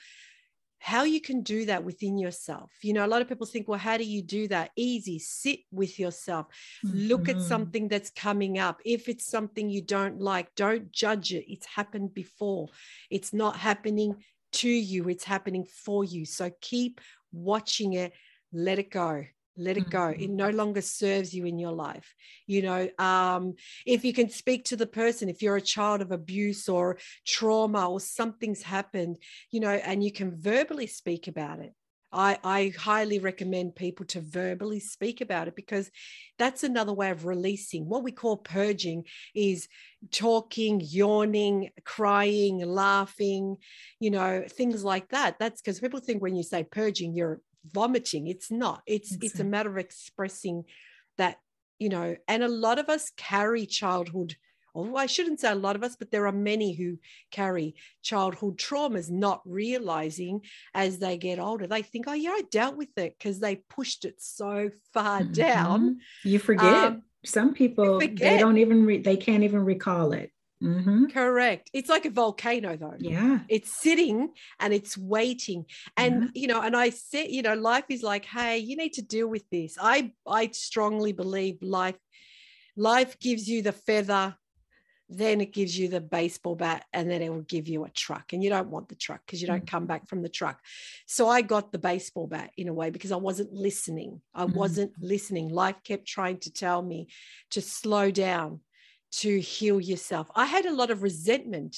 [0.79, 2.71] how you can do that within yourself.
[2.81, 4.71] You know, a lot of people think, well, how do you do that?
[4.75, 6.47] Easy, sit with yourself,
[6.83, 6.97] mm-hmm.
[6.97, 7.45] look at mm-hmm.
[7.47, 8.81] something that's coming up.
[8.83, 11.45] If it's something you don't like, don't judge it.
[11.51, 12.69] It's happened before,
[13.11, 14.15] it's not happening
[14.53, 16.25] to you, it's happening for you.
[16.25, 16.99] So keep
[17.31, 18.13] watching it,
[18.51, 19.25] let it go
[19.61, 20.35] let it go it mm-hmm.
[20.35, 22.13] no longer serves you in your life
[22.47, 23.53] you know um,
[23.85, 27.89] if you can speak to the person if you're a child of abuse or trauma
[27.89, 29.17] or something's happened
[29.51, 31.73] you know and you can verbally speak about it
[32.13, 35.89] I, I highly recommend people to verbally speak about it because
[36.37, 37.87] that's another way of releasing.
[37.87, 39.67] What we call purging is
[40.11, 43.57] talking, yawning, crying, laughing,
[43.99, 45.37] you know, things like that.
[45.39, 49.43] That's because people think when you say purging, you're vomiting it's not it's it's a
[49.43, 50.63] matter of expressing
[51.17, 51.37] that
[51.79, 54.35] you know and a lot of us carry childhood
[54.73, 56.97] or I shouldn't say a lot of us, but there are many who
[57.29, 60.41] carry childhood traumas, not realizing
[60.73, 64.05] as they get older, they think, oh, yeah, I dealt with it because they pushed
[64.05, 65.33] it so far mm-hmm.
[65.33, 65.99] down.
[66.23, 66.73] You forget.
[66.73, 70.31] Um, Some people, they don't even, re- they can't even recall it.
[70.61, 71.05] Mm-hmm.
[71.07, 71.69] Correct.
[71.73, 72.93] It's like a volcano, though.
[72.99, 73.39] Yeah.
[73.49, 75.65] It's sitting and it's waiting.
[75.97, 76.29] And, mm-hmm.
[76.35, 79.27] you know, and I said, you know, life is like, hey, you need to deal
[79.27, 79.77] with this.
[79.81, 81.97] I I strongly believe life,
[82.75, 84.35] life gives you the feather,
[85.09, 88.31] then it gives you the baseball bat, and then it will give you a truck.
[88.31, 89.77] And you don't want the truck because you don't mm-hmm.
[89.77, 90.59] come back from the truck.
[91.07, 94.21] So I got the baseball bat in a way because I wasn't listening.
[94.33, 94.57] I mm-hmm.
[94.57, 95.49] wasn't listening.
[95.49, 97.07] Life kept trying to tell me
[97.49, 98.61] to slow down
[99.11, 100.29] to heal yourself.
[100.35, 101.77] I had a lot of resentment.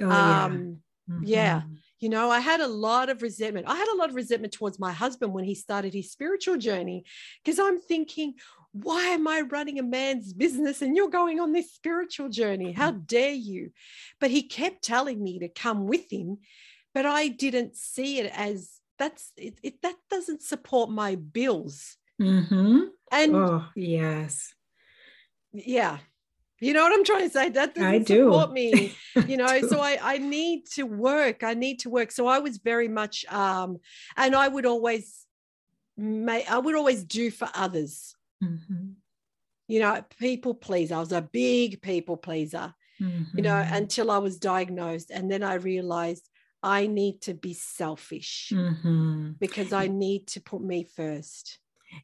[0.00, 0.44] Oh, yeah.
[0.44, 0.78] Um,
[1.10, 1.24] mm-hmm.
[1.24, 1.62] yeah.
[2.00, 3.68] You know, I had a lot of resentment.
[3.68, 7.04] I had a lot of resentment towards my husband when he started his spiritual journey
[7.44, 8.34] because I'm thinking,
[8.72, 12.72] why am I running a man's business and you're going on this spiritual journey?
[12.72, 13.02] How mm-hmm.
[13.06, 13.70] dare you?
[14.18, 16.38] But he kept telling me to come with him,
[16.94, 21.96] but I didn't see it as that's it, it that doesn't support my bills.
[22.20, 22.80] Mm-hmm.
[23.10, 24.54] And oh, yes.
[25.52, 25.98] Yeah.
[26.62, 27.48] You know what I'm trying to say?
[27.48, 28.30] That doesn't I do.
[28.30, 28.94] support me.
[29.28, 31.42] You know, so I, I need to work.
[31.42, 32.10] I need to work.
[32.12, 33.76] So I was very much um,
[34.16, 35.26] and I would always
[35.98, 38.14] make I would always do for others.
[38.42, 38.92] Mm-hmm.
[39.68, 40.94] You know, people pleaser.
[40.94, 43.36] I was a big people pleaser, mm-hmm.
[43.36, 43.74] you know, mm-hmm.
[43.74, 45.10] until I was diagnosed.
[45.10, 46.26] And then I realized
[46.62, 49.32] I need to be selfish mm-hmm.
[49.38, 51.58] because I need to put me first.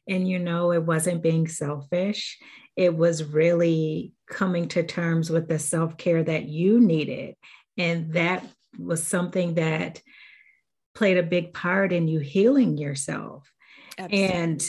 [0.07, 2.37] And you know, it wasn't being selfish,
[2.75, 7.35] it was really coming to terms with the self care that you needed.
[7.77, 8.45] And that
[8.77, 10.01] was something that
[10.95, 13.51] played a big part in you healing yourself.
[13.97, 14.27] Absolutely.
[14.27, 14.65] And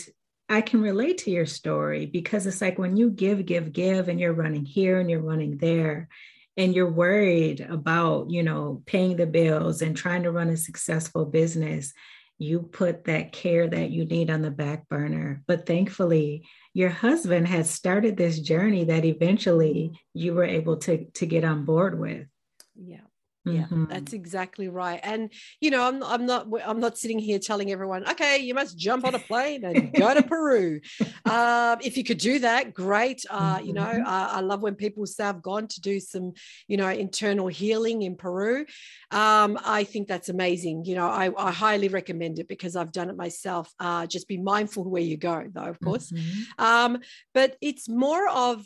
[0.48, 4.18] I can relate to your story because it's like when you give, give, give, and
[4.18, 6.08] you're running here and you're running there,
[6.56, 11.24] and you're worried about, you know, paying the bills and trying to run a successful
[11.24, 11.92] business
[12.40, 15.42] you put that care that you need on the back burner.
[15.46, 21.26] But thankfully, your husband had started this journey that eventually you were able to, to
[21.26, 22.26] get on board with.
[22.74, 23.00] Yeah
[23.44, 23.86] yeah mm-hmm.
[23.86, 28.08] that's exactly right and you know I'm, I'm not i'm not sitting here telling everyone
[28.10, 30.80] okay you must jump on a plane and go to peru
[31.24, 33.66] um, if you could do that great uh, mm-hmm.
[33.66, 34.06] you know mm-hmm.
[34.06, 36.32] uh, i love when people say i've gone to do some
[36.68, 38.66] you know internal healing in peru
[39.10, 43.08] um, i think that's amazing you know I, I, highly recommend it because i've done
[43.08, 46.62] it myself uh, just be mindful where you go though of course mm-hmm.
[46.64, 46.98] um,
[47.32, 48.64] but it's more of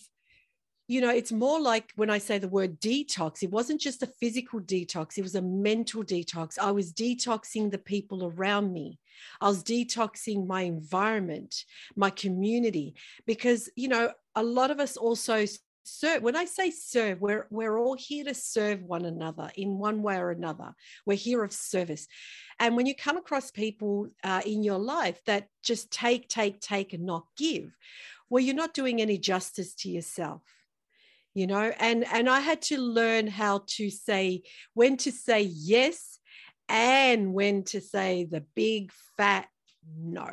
[0.86, 4.06] you know, it's more like when I say the word detox, it wasn't just a
[4.06, 6.58] physical detox, it was a mental detox.
[6.58, 8.98] I was detoxing the people around me.
[9.40, 11.64] I was detoxing my environment,
[11.96, 15.46] my community, because, you know, a lot of us also
[15.84, 16.22] serve.
[16.22, 20.16] When I say serve, we're, we're all here to serve one another in one way
[20.18, 20.74] or another.
[21.06, 22.08] We're here of service.
[22.58, 26.92] And when you come across people uh, in your life that just take, take, take,
[26.92, 27.74] and not give,
[28.28, 30.42] well, you're not doing any justice to yourself
[31.34, 34.42] you know and and i had to learn how to say
[34.74, 36.18] when to say yes
[36.68, 39.46] and when to say the big fat
[39.98, 40.28] no.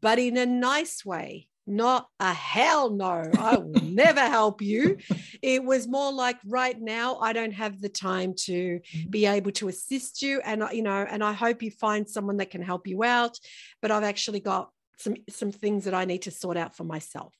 [0.00, 4.96] But in a nice way not a hell no i will never help you.
[5.42, 9.10] It was more like right now i don't have the time to mm-hmm.
[9.10, 12.50] be able to assist you and you know and i hope you find someone that
[12.50, 13.38] can help you out.
[13.82, 17.34] But i've actually got some some things that i need to sort out for myself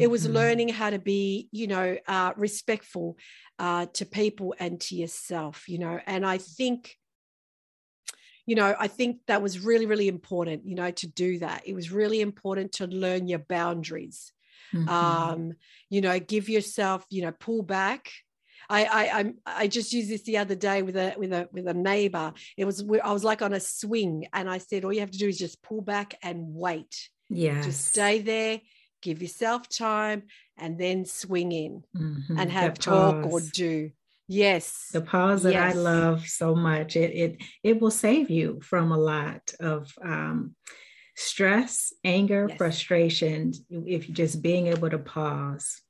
[0.00, 0.34] it was mm-hmm.
[0.34, 3.16] learning how to be you know uh, respectful
[3.58, 6.96] uh, to people and to yourself you know and i think
[8.46, 11.74] you know i think that was really really important you know to do that it
[11.74, 14.32] was really important to learn your boundaries
[14.74, 14.88] mm-hmm.
[14.88, 15.52] um
[15.90, 18.10] you know give yourself you know pull back
[18.70, 21.66] I, I I I just used this the other day with a with a with
[21.66, 22.32] a neighbor.
[22.56, 25.18] It was I was like on a swing, and I said, all you have to
[25.18, 27.10] do is just pull back and wait.
[27.28, 27.60] Yeah.
[27.62, 28.60] Just stay there,
[29.02, 30.22] give yourself time,
[30.56, 32.38] and then swing in Mhm.
[32.38, 33.90] and have talk or do.
[34.28, 34.88] Yes.
[34.92, 36.96] the pause that I love so much.
[36.96, 40.54] It it it will save you from a lot of um,
[41.16, 42.56] stress, anger, Yes.
[42.56, 45.82] frustration if you just being able to pause.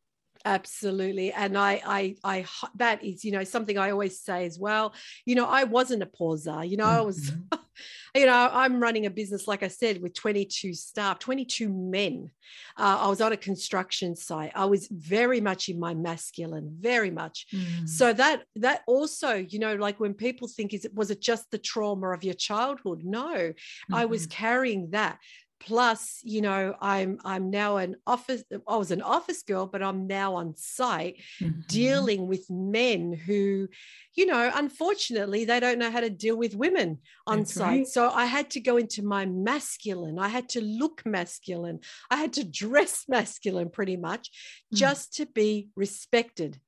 [0.45, 1.33] Absolutely.
[1.33, 2.45] And I, I i
[2.77, 4.93] that is you know, something I always say as well.
[5.25, 6.69] You know, I wasn't a pauser.
[6.69, 7.59] You know, I was, Mhm.
[8.17, 12.31] you know, I'm running a business, like I said, with 22 staff, 22 men.
[12.77, 14.53] Uh, I was on a construction site.
[14.55, 17.47] I was very much in my masculine, very much.
[17.55, 17.89] Mm.
[17.89, 21.51] So that that also, you know, like when people think, is it was it just
[21.51, 23.03] the trauma of your childhood?
[23.05, 23.53] No,
[23.93, 24.31] I was Mhm.
[24.31, 25.19] carrying that.
[25.65, 28.43] Plus, you know, I'm I'm now an office.
[28.67, 31.69] I was an office girl, but I'm now on site Mhm.
[31.69, 33.69] dealing with men who,
[34.15, 36.99] you know, unfortunately, they don't know how to deal with women
[37.29, 37.79] on That's site.
[37.79, 37.87] right.
[37.87, 40.19] So I had to go into my masculine.
[40.19, 41.79] I had to look masculine.
[42.11, 44.31] I had to dress masculine pretty much
[44.75, 44.79] Mm.
[44.79, 46.61] just to be respected.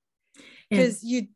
[0.70, 1.28] Because you,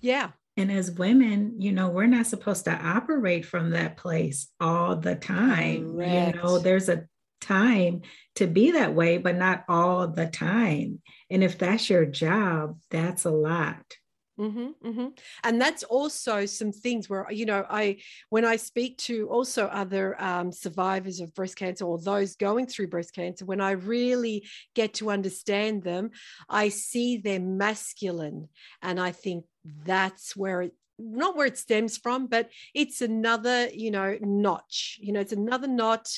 [0.00, 4.96] yeah, And as women, you know, we're not supposed to operate from that place all
[4.96, 5.98] the time.
[6.00, 7.06] You know, there's a
[7.40, 8.02] time
[8.36, 11.00] to be that way, but not all the time.
[11.30, 13.84] And if that's your job, that's a lot.
[14.38, 15.06] hmm hmm
[15.44, 20.20] And that's also some things where, you know, I, when I speak to also other
[20.22, 24.94] um, survivors of breast cancer or those going through breast cancer, when I really get
[24.94, 26.10] to understand them,
[26.48, 28.48] I see their masculine.
[28.82, 29.44] And I think
[29.84, 35.12] that's where it, not where it stems from, but it's another, you know, notch, you
[35.12, 36.08] know, it's another knot.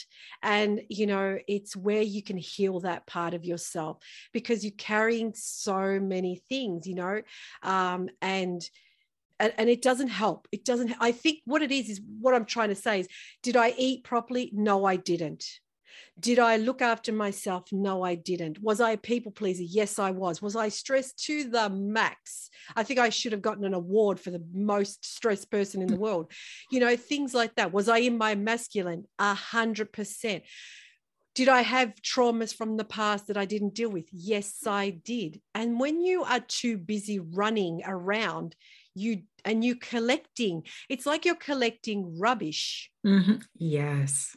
[0.42, 3.98] And, you know, it's where you can heal that part of yourself
[4.32, 7.22] because you're carrying so many things, you know,
[7.62, 8.62] um, and
[9.40, 10.48] and, and it doesn't help.
[10.50, 10.94] It doesn't.
[11.00, 13.08] I think what it is is what I'm trying to say is,
[13.42, 14.50] did I eat properly?
[14.52, 15.44] No, I didn't.
[16.18, 17.64] Did I look after myself?
[17.72, 18.60] No, I didn't.
[18.62, 19.62] Was I a people pleaser?
[19.62, 20.42] Yes, I was.
[20.42, 22.50] Was I stressed to the max?
[22.76, 25.96] I think I should have gotten an award for the most stressed person in the
[25.96, 26.32] world.
[26.70, 27.72] You know, things like that.
[27.72, 29.04] Was I in my masculine?
[29.18, 30.44] A hundred percent.
[31.34, 34.06] Did I have traumas from the past that I didn't deal with?
[34.12, 35.40] Yes, I did.
[35.54, 38.56] And when you are too busy running around,
[38.94, 43.44] you and you collecting, it's like you're collecting rubbish, Mhm.
[43.56, 44.36] Yes.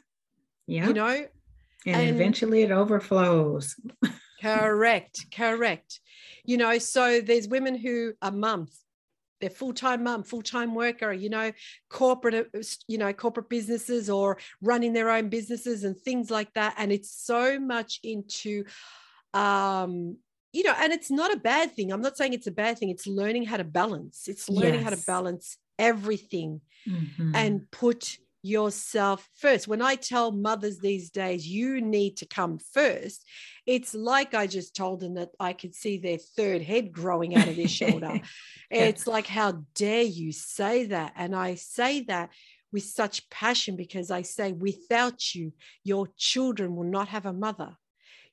[0.68, 0.88] Yeah.
[0.88, 1.26] you know?
[1.86, 3.76] And, and- eventually it overflows.
[4.42, 6.00] Correct, correct.
[6.44, 8.80] You know, so there's women who are mums.
[9.40, 11.52] They're full-time mum, full-time worker, you know,
[11.90, 16.76] corporate, uh, you know, corporate businesses or running their own businesses and things like that.
[16.78, 18.66] And it's so much into
[19.34, 20.18] um,
[20.54, 21.94] you know, and it's not a bad thing.
[21.94, 22.90] I'm not saying it's a bad thing.
[22.90, 24.28] It's learning how to balance.
[24.28, 27.32] It's learning how to balance everything Mhm.
[27.34, 29.68] and put yourself first.
[29.68, 33.26] When I tell mothers these days, you need to come first,
[33.66, 37.48] it's like I just told them that I could see their third head growing out
[37.48, 38.14] of their shoulder.
[38.16, 38.22] Yeah.
[38.72, 41.12] It's like, how dare you say that?
[41.18, 42.30] And I say that
[42.72, 45.52] with such passion because I say, without you,
[45.84, 47.76] your children will not have a mother.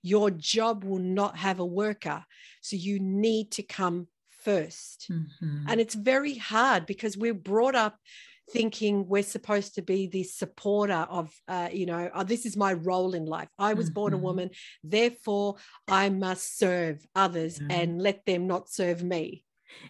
[0.01, 2.25] Your job will not have a worker.
[2.61, 5.11] So you need to come first.
[5.11, 5.65] Mhm.
[5.67, 7.99] And it's very hard because we're brought up
[8.53, 12.73] thinking we're supposed to be the supporter of, uh, you know, oh, this is my
[12.73, 13.49] role in life.
[13.59, 14.23] I was born a Mhm.
[14.23, 14.51] woman,
[14.83, 15.57] therefore
[15.87, 17.77] I must serve others Yeah.
[17.77, 19.45] and let them not serve me.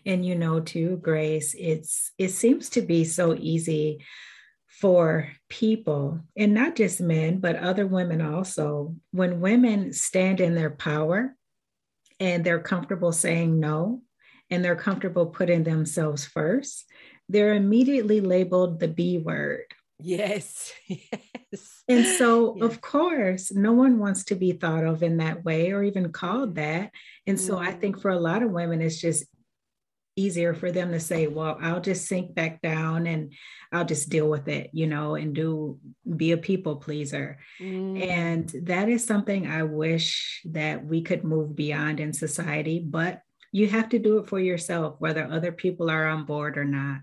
[0.05, 4.05] and you know too grace it's it seems to be so easy
[4.67, 10.71] for people and not just men but other women also when women stand in their
[10.71, 11.37] power
[12.19, 14.03] and they're comfortable saying no
[14.51, 16.85] and they're comfortable putting themselves first
[17.29, 19.65] they're immediately labeled the b word
[20.01, 21.83] Yes, yes.
[21.89, 22.67] and so, Yeah.
[22.67, 26.55] of course, no one wants to be thought of in that way or even called
[26.55, 26.93] that.
[27.27, 29.25] And so, I think for a lot of women, it's just
[30.15, 33.33] easier for them to say, well, I'll just sink back down and
[33.73, 35.79] I'll just deal with it, you know, and do
[36.17, 37.39] be a people pleaser.
[37.61, 38.01] Mm.
[38.07, 43.21] And that is something I wish that we could move beyond in society, but
[43.53, 46.99] you have to do it for yourself, whether other people are on board or not.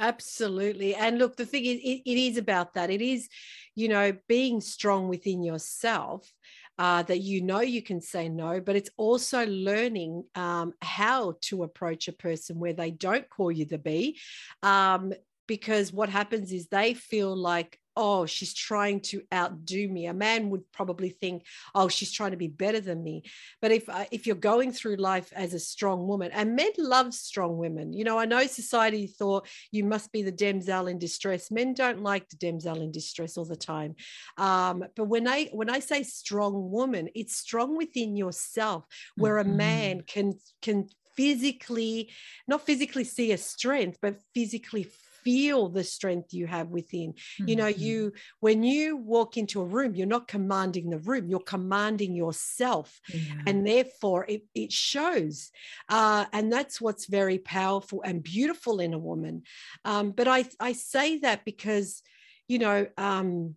[0.00, 0.94] Absolutely.
[0.94, 2.90] And look, the thing is, it, it is about that.
[2.90, 3.28] It is,
[3.74, 6.30] you know, being strong within yourself
[6.78, 11.62] uh, that you know you can say no, but it's also learning um, how to
[11.62, 14.18] approach a person where they don't call you the B.
[14.62, 15.12] Um,
[15.46, 20.06] because what happens is they feel like oh, she's trying to outdo me.
[20.06, 23.22] A man would probably think, oh, she's trying to be better than me.
[23.60, 27.14] But if uh, if you're going through life as a strong woman, and men love
[27.14, 31.50] strong women, you know, I know society thought you must be the damsel in distress.
[31.50, 33.94] Men don't like the damsel in distress all the time.
[34.38, 38.86] Um, but when I when I say strong woman, it's strong within yourself,
[39.16, 39.50] where mm-hmm.
[39.50, 42.10] a man can can physically,
[42.48, 44.86] not physically see a strength, but physically
[45.24, 47.12] feel the strength you have within.
[47.12, 47.48] Mm-hmm.
[47.48, 47.82] You know, mm-hmm.
[47.82, 53.00] you when you walk into a room, you're not commanding the room, you're commanding yourself.
[53.12, 53.20] Yeah.
[53.46, 55.50] And therefore it, it shows.
[55.88, 59.42] Uh, and that's what's very powerful and beautiful in a woman.
[59.84, 62.02] Um, but I, I say that because,
[62.48, 63.56] you know, um,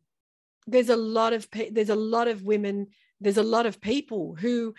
[0.67, 2.87] there's a lot of there's a lot of women
[3.19, 4.75] there's a lot of people who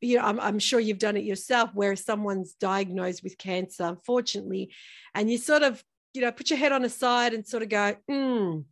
[0.00, 4.72] you know I'm, I'm, sure you've done it yourself where someone's diagnosed with cancer unfortunately
[5.14, 5.82] and you sort of
[6.18, 8.64] you know put your head on the side and sort of go mm,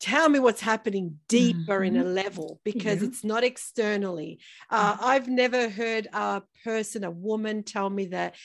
[0.00, 1.84] tell me what's happening deeper mm-hmm.
[1.84, 2.14] in a mm-hmm.
[2.14, 3.08] level because yeah.
[3.08, 4.38] it's not externally.
[4.70, 4.96] Uh.
[4.98, 8.36] I've never heard a person, a woman, tell me that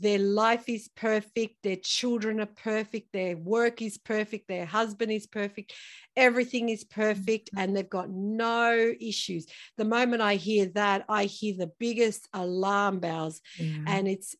[0.00, 5.28] their life is perfect, their children are perfect, their work is perfect, their husband is
[5.28, 5.72] perfect,
[6.16, 7.58] everything is perfect, mm-hmm.
[7.58, 9.46] and they've got no issues.
[9.76, 13.40] The moment I hear that, I hear the biggest alarm bells,
[13.86, 14.34] and it's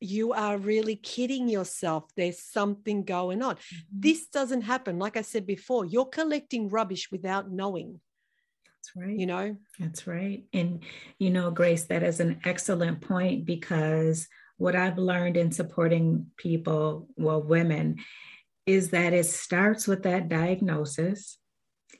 [0.00, 2.04] you are really kidding yourself.
[2.16, 3.56] There's something going on.
[3.56, 4.00] Mm-hmm.
[4.00, 4.98] This doesn't happen.
[4.98, 8.00] Like I said before, you're collecting rubbish without knowing.
[8.66, 9.18] That's right.
[9.18, 10.44] You know, that's right.
[10.52, 10.80] And,
[11.18, 14.28] you know, Grace, that is an excellent point because
[14.58, 17.96] what I've learned in supporting people, well, women,
[18.66, 21.38] is that it starts with that diagnosis.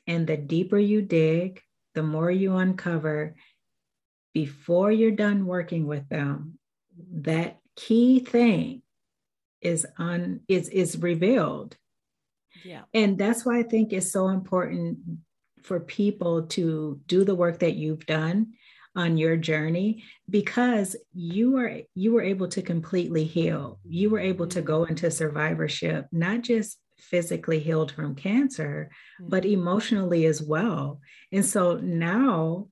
[0.07, 1.61] And the deeper you dig,
[1.95, 3.34] the more you uncover
[4.34, 6.59] before you're done working with them,
[7.12, 8.82] that key thing
[9.60, 11.76] is on is is revealed.
[12.64, 12.82] Yeah.
[12.92, 14.98] And that's why i think it's so important
[15.62, 18.52] for people to do the work that you've done
[18.96, 23.80] on your journey because you are you were able to completely heal.
[23.84, 29.30] You were able to go into survivorship not just physically healed from cancer mm-hmm.
[29.30, 31.00] but emotionally as well.
[31.32, 32.68] And so now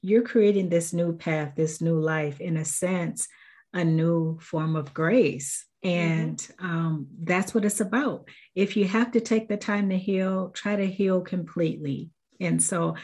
[0.00, 3.28] you're creating this new path this new life in a sense
[3.76, 5.64] a new form of grace.
[5.84, 5.98] Mm-hmm.
[5.98, 6.66] And mm-hmm.
[6.66, 8.28] um, that's what it's about.
[8.54, 12.10] If you have to take the time to heal, try to heal completely.
[12.40, 12.96] And so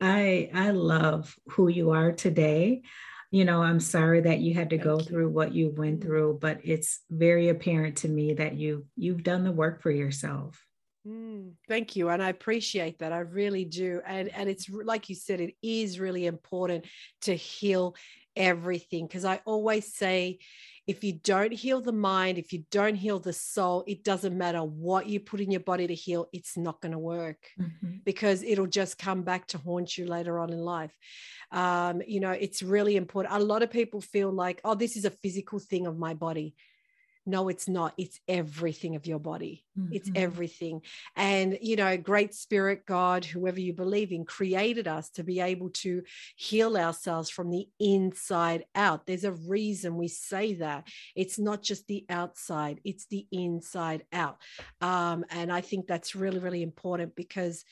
[0.00, 2.82] I I love who you are today.
[3.32, 5.04] You know, I'm sorry that you had to Thank go you.
[5.04, 9.44] through what you went through, but it's very apparent to me that you you've done
[9.44, 10.64] the work for yourself.
[11.06, 13.12] Mm, thank you, and I appreciate that.
[13.12, 16.84] I really do, and and it's like you said, it is really important
[17.22, 17.96] to heal
[18.40, 20.38] everything because I always say
[20.86, 24.60] if you don't heal the mind, if you don't heal the soul, it doesn't matter
[24.60, 27.98] what you put in your body to heal, it's not going to work mm-hmm.
[28.04, 30.96] because it'll just come back to haunt you later on in life.
[31.52, 33.34] Um, you know, it's really important.
[33.34, 36.54] A lot of people feel like, oh, this is a physical thing of my body
[37.26, 37.94] no it's not.
[37.96, 39.64] It's everything of your body.
[39.78, 39.94] Mm-hmm.
[39.94, 40.82] it's everything.
[41.16, 45.70] And you know great spirit god whoever you believe in created us to be able
[45.70, 46.02] to
[46.36, 49.06] heal ourselves from the inside out.
[49.06, 50.88] There's a reason we say that.
[51.14, 54.38] It's not just the outside it's the inside out.
[54.80, 57.64] Um, and i think that's really really important because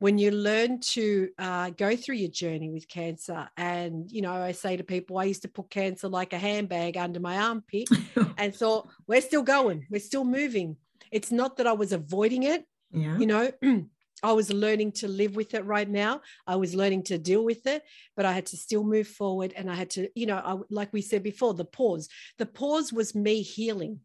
[0.00, 4.50] when you learn to uh, go through your journey with cancer and you know i
[4.50, 7.88] say to people i used to put cancer like a handbag under my armpit
[8.38, 10.76] and thought we're still going we're still moving
[11.12, 13.16] it's not that i was avoiding it yeah.
[13.16, 13.50] you know
[14.22, 16.20] I was learning to live with it right now.
[16.46, 17.82] I was learning to deal with it,
[18.16, 19.54] but I had to still move forward.
[19.56, 22.06] And I had to, you know, I, like we said before, the pause.
[22.36, 24.00] The pause was me healing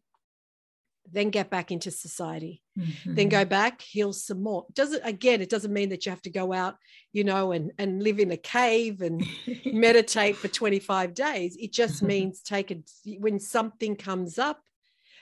[1.12, 2.62] then get back into society.
[2.78, 3.14] Mm-hmm.
[3.14, 4.66] then go back heal some more.
[4.74, 6.76] Doesn't again it doesn't mean that you have to go out
[7.12, 9.24] you know and and live in a cave and
[9.64, 11.56] meditate for 25 days.
[11.58, 14.60] It just means take it when something comes up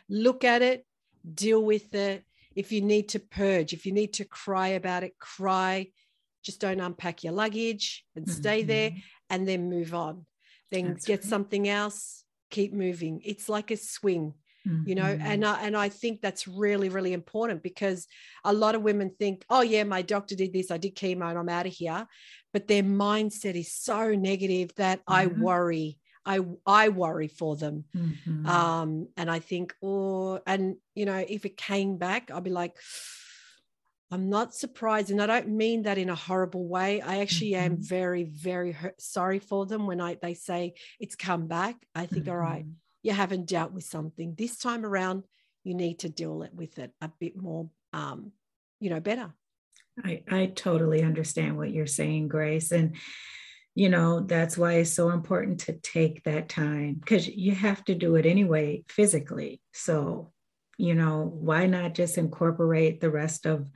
[0.09, 0.85] look at it
[1.33, 2.25] deal with it.
[2.57, 5.89] If you need to purge if you need to cry about it cry.
[6.43, 8.69] Just don't unpack your luggage and stay mm-hmm.
[8.69, 8.91] there
[9.31, 10.27] and then move on.
[10.71, 11.25] Then That's get right.
[11.25, 12.25] something else
[12.55, 13.21] keep moving.
[13.25, 14.35] It's like a swing
[14.67, 14.89] Mm-hmm.
[14.89, 15.63] you know and mm-hmm.
[15.63, 18.09] I, and I think that's really really important because
[18.45, 21.39] a lot of women think oh yeah my doctor did this I did chemo and
[21.39, 22.07] I'm out of here
[22.51, 25.13] but their mindset is so negative that mm-hmm.
[25.13, 28.47] I worry I I worry for them mm-hmm.
[28.47, 32.75] um and I think oh and you know if it came back I'd be like
[34.11, 37.73] I'm not surprised and I don't mean that in a horrible way I actually am
[37.73, 37.83] mm-hmm.
[37.83, 42.29] very very hurt, sorry for them when I they say it's come back I think
[42.29, 45.23] all right mm-hmm you haven't dealt with something this time around
[45.63, 48.33] you need to deal it with it a bit more um,
[48.81, 49.33] you know, better.
[50.05, 52.73] I, I totally understand what you're saying, Grace.
[52.73, 52.97] And,
[53.75, 57.95] you know, that's why it's so important to take that time because you have to
[57.95, 59.61] do it anyway physically.
[59.73, 60.33] So,
[60.77, 63.71] you know, why not just incorporate the rest of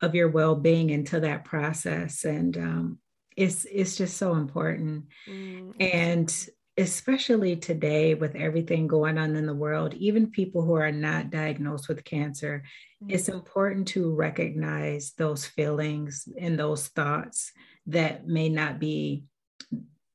[0.00, 2.24] of your well-being into that process?
[2.24, 2.98] And um,
[3.36, 5.06] it's it's just so important.
[5.28, 5.74] Mm.
[5.80, 11.30] And especially today with everything going on in the world, even people who are not
[11.30, 12.64] diagnosed with cancer,
[13.02, 13.14] mm-hmm.
[13.14, 17.52] it's important to recognize those feelings and those thoughts
[17.86, 19.24] that may not be,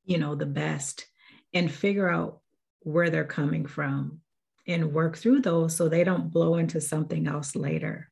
[0.04, 1.06] you know, the best
[1.54, 2.40] and figure out
[2.80, 4.20] where they're coming from
[4.66, 8.09] and work through those so they don't blow into something else later.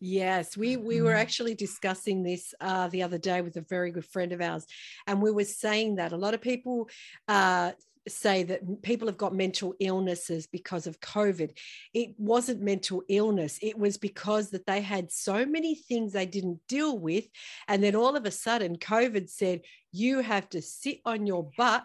[0.00, 1.20] Yes, we we were mm-hmm.
[1.20, 4.66] actually discussing this uh, the other day with a very good friend of ours,
[5.06, 6.88] and we were saying that a lot of people
[7.28, 7.72] uh,
[8.08, 11.50] say that people have got mental illnesses because of COVID.
[11.92, 13.58] It wasn't mental illness.
[13.60, 17.26] It was because that they had so many things they didn't deal with,
[17.68, 19.60] and then all of a sudden, COVID said
[19.92, 21.84] you have to sit on your butt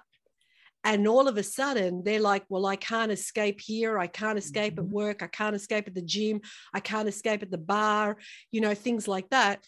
[0.86, 4.00] and all of a sudden they're like well i can't escape here.
[4.00, 4.94] I can't escape at mm-hmm.
[4.94, 5.24] work.
[5.24, 6.42] I can't escape at the gym.
[6.74, 8.18] I can't escape at the bar
[8.52, 9.66] you know things like that.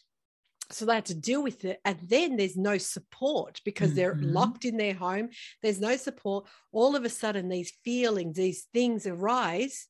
[0.70, 1.80] So they had to deal with it.
[1.86, 4.34] And then there's no support because they're mm-hmm.
[4.34, 5.30] locked in their home.
[5.64, 6.46] There's no support.
[6.74, 9.88] All of a sudden these feelings these things arise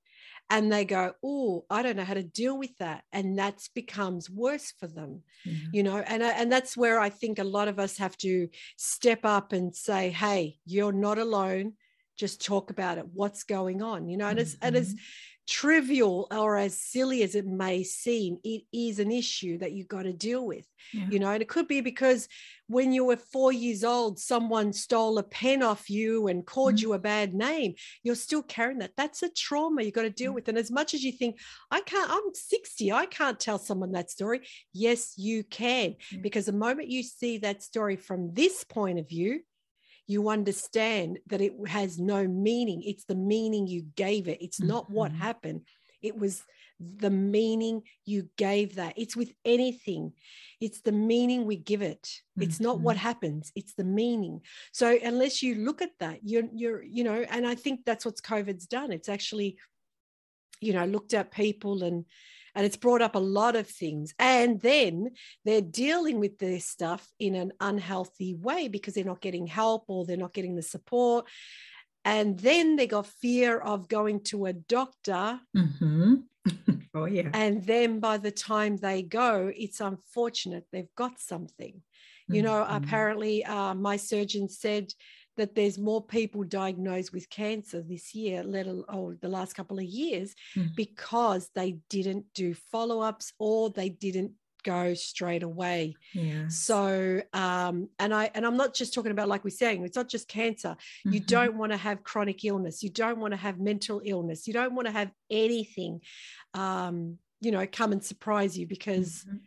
[0.49, 4.29] and they go oh i don't know how to deal with that and that becomes
[4.29, 5.67] worse for them mm-hmm.
[5.73, 9.19] you know and and that's where i think a lot of us have to step
[9.23, 11.73] up and say hey you're not alone
[12.17, 14.43] just talk about it what's going on you know and mm-hmm.
[14.43, 14.95] as and as
[15.47, 20.03] trivial or as silly as it may seem, it is an issue that you've got
[20.03, 20.67] to deal with.
[20.93, 21.07] Yeah.
[21.09, 22.27] You know, and it could be because
[22.67, 26.87] when you were four years old, someone stole a pen off you and called mm-hmm.
[26.87, 27.75] you a bad name.
[28.03, 28.91] You're still carrying that.
[28.97, 30.49] That's a trauma you've got to deal with.
[30.49, 31.39] And as much as you think,
[31.71, 34.41] I can't, I'm 60, I can't tell someone that story.
[34.73, 35.91] Yes, you can.
[35.91, 36.21] Mm-hmm.
[36.21, 39.41] Because the moment you see that story from this point of view,
[40.07, 42.81] you understand that it has no meaning.
[42.83, 44.41] It's the meaning you gave it.
[44.41, 44.93] It's not mm-hmm.
[44.93, 45.61] what happened.
[46.01, 46.43] It was
[46.79, 48.93] the meaning you gave that.
[48.97, 50.13] It's with anything.
[50.61, 52.07] It's the meaning we give it.
[52.39, 52.63] It's mm-hmm.
[52.63, 53.03] not what mm-hmm.
[53.03, 53.51] happens.
[53.55, 54.41] It's the meaning.
[54.71, 58.15] So unless you look at that, you're you're you know, and I think that's what
[58.15, 58.91] COVID's done.
[58.91, 59.57] It's actually,
[60.61, 62.05] you know, looked at people and
[62.57, 64.15] and it's brought up a lot of things.
[64.17, 65.11] And then
[65.45, 70.05] they're dealing with this stuff in an unhealthy way because they're not getting help or
[70.05, 71.27] they're not getting the support.
[72.03, 75.39] And then they got fear of going to a doctor.
[75.55, 76.15] Mm-hmm.
[76.95, 77.29] oh, yeah.
[77.31, 81.83] And then by the time they go, it's unfortunate they've got something.
[82.29, 82.83] You know, mm-hmm.
[82.83, 84.91] apparently, uh, my surgeon said
[85.37, 89.77] that there's more people diagnosed with cancer this year, let alone oh, the last couple
[89.77, 90.75] of years, mm.
[90.75, 94.31] because they didn't do follow ups or they didn't
[94.63, 95.95] go straight away.
[96.13, 96.47] Yeah.
[96.49, 100.09] So um and I and I'm not just talking about like we're saying it's not
[100.09, 100.69] just cancer.
[100.69, 101.13] Mm-hmm.
[101.13, 102.83] You don't want to have chronic illness.
[102.83, 104.47] You don't want to have mental illness.
[104.47, 106.01] You don't want to have anything
[106.53, 109.37] um you know come and surprise you because mm-hmm.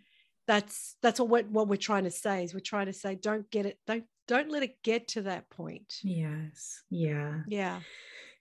[0.46, 3.66] that's that's what what we're trying to say is we're trying to say don't get
[3.66, 5.98] it don't don't let it get to that point.
[6.04, 6.84] Yes.
[6.88, 7.40] Yeah.
[7.48, 7.80] Yeah.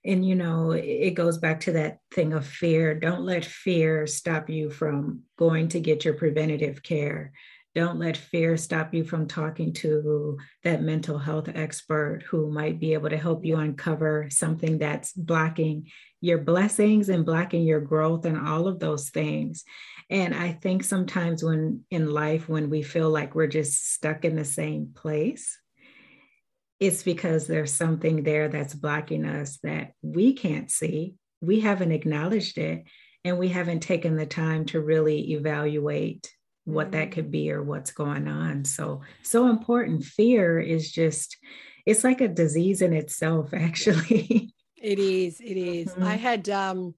[0.04, 2.94] And, you know, it goes back to that thing of fear.
[2.94, 7.32] Don't let fear stop you from going to get your preventative care.
[7.74, 12.94] Don't let fear stop you from talking to that mental health expert who might be
[12.94, 15.88] able to help you uncover something that's blocking
[16.20, 19.64] your blessings and blocking your growth and all of those things.
[20.08, 24.36] And I think sometimes when in life, when we feel like we're just stuck in
[24.36, 25.58] the same place,
[26.80, 31.14] it's because there's something there that's blocking us that we can't see.
[31.42, 32.84] We haven't acknowledged it,
[33.22, 36.32] and we haven't taken the time to really evaluate
[36.64, 36.92] what mm-hmm.
[36.92, 38.64] that could be or what's going on.
[38.64, 40.04] So, so important.
[40.04, 41.36] Fear is just,
[41.84, 44.54] it's like a disease in itself, actually.
[44.76, 45.40] It is.
[45.40, 45.88] It is.
[45.88, 46.04] Mm-hmm.
[46.04, 46.94] I had, um,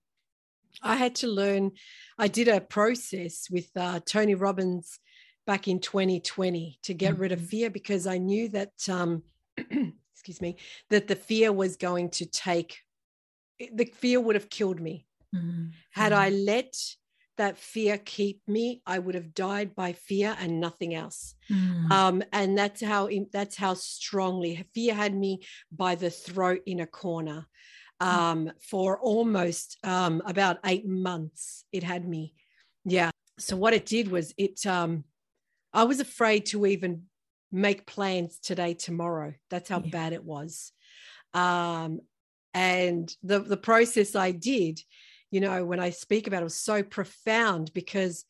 [0.81, 1.73] I had to learn.
[2.17, 5.01] I did a process with uh, Tony Robbins
[5.45, 7.23] back in 2020 to get mm-hmm.
[7.23, 7.49] rid of mm-hmm.
[7.49, 9.25] fear because I knew that um,
[10.15, 10.57] excuse me,
[10.91, 12.79] that the fear was going to take,
[13.59, 15.07] the fear would have killed me.
[15.35, 15.69] Mm-hmm.
[15.91, 16.45] Had I mm-hmm.
[16.45, 16.75] let
[17.39, 21.35] that fear keep me, I would have died by fear and nothing else.
[21.51, 21.91] Mm-hmm.
[21.91, 26.87] Um, and that's how that's how strongly fear had me by the throat in a
[26.87, 27.47] corner.
[28.01, 28.07] Mm.
[28.07, 32.35] Um, for almost um, about eight months, it had me.
[32.85, 33.11] Yeah.
[33.39, 34.67] So what it did was it.
[34.67, 35.05] Um,
[35.73, 37.05] I was afraid to even
[37.53, 39.35] make plans today, tomorrow.
[39.51, 39.91] That's how yeah.
[39.91, 40.73] bad it was.
[41.35, 42.01] Um,
[42.55, 44.81] and the the process I did,
[45.31, 48.25] you know, when I speak about it was so profound because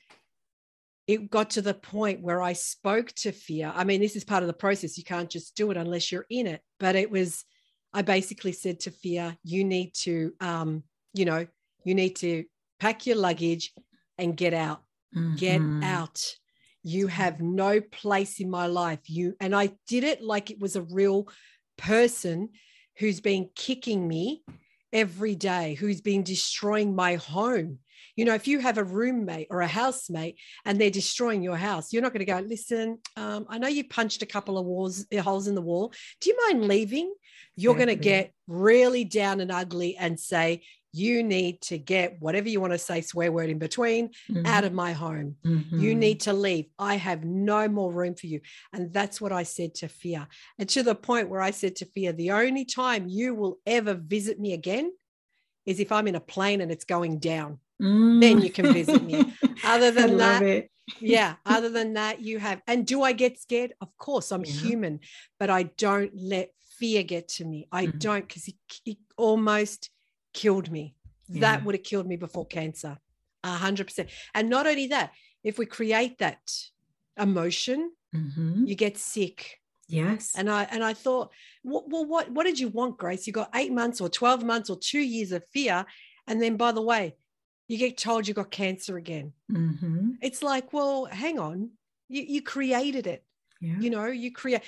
[1.07, 3.73] it got to the point where I spoke to fear.
[3.75, 4.97] I mean, this is part of the process.
[4.97, 6.61] You can't just do it unless you're in it.
[6.79, 7.45] But it was,
[7.93, 11.47] I basically said to fear, you need to, um, you know,
[11.85, 12.45] you need to
[12.79, 13.73] pack your luggage
[14.17, 14.83] and get out.
[15.15, 15.37] Mm-hmm.
[15.37, 16.37] Get out.
[16.83, 19.01] You have no place in my life.
[19.07, 21.29] You and I did it like it was a real
[21.79, 22.51] person
[22.99, 24.43] who's been kicking me
[24.93, 27.79] every day, who's been destroying my home.
[28.17, 31.93] You know, if you have a roommate or a housemate and they're destroying your house,
[31.93, 35.07] you're not going to go, listen, um, I know you punched a couple of walls,
[35.17, 35.93] uh, holes in the wall.
[36.21, 37.15] Do you mind leaving?
[37.57, 40.63] You're going to get really down and ugly and say,
[40.93, 44.45] you need to get whatever you want to say, swear word in between, mm-hmm.
[44.47, 45.37] out of my home.
[45.45, 45.81] Mm-hmm.
[45.81, 46.67] You need to leave.
[46.79, 48.41] I have no more room for you.
[48.73, 50.29] And that's what I said to Fear.
[50.59, 53.95] And to the point where I said to Fear, the only time you will ever
[53.95, 54.93] visit me again
[55.65, 57.59] is if I'm in a plane and it's going down.
[57.81, 58.21] Mm.
[58.21, 59.33] Then you can visit me.
[59.65, 60.71] Other than that, it.
[61.01, 62.61] yeah, other than that, you have.
[62.67, 63.73] And do I get scared?
[63.81, 64.53] Of course, I'm yeah.
[64.53, 65.01] human,
[65.39, 67.69] but I don't let fear get to me.
[67.71, 67.99] I mm-hmm.
[67.99, 69.91] don't because it, it almost
[70.33, 70.95] killed me.
[71.29, 71.41] Yeah.
[71.41, 72.99] That would have killed me before cancer.
[73.45, 74.11] A hundred percent.
[74.35, 75.13] And not only that,
[75.43, 76.41] if we create that
[77.19, 78.67] emotion, mm-hmm.
[78.67, 79.61] you get sick.
[79.89, 80.33] Yes.
[80.37, 81.31] And I and I thought,
[81.65, 83.27] well, well, what what did you want, Grace?
[83.27, 85.85] You got eight months or 12 months or two years of fear.
[86.27, 87.17] And then by the way,
[87.69, 89.33] you get told you got cancer again.
[89.51, 90.13] Mm-hmm.
[90.23, 91.71] It's like, well, hang on.
[92.09, 93.25] You, you created it.
[93.61, 93.79] Yeah.
[93.79, 94.63] You know, you create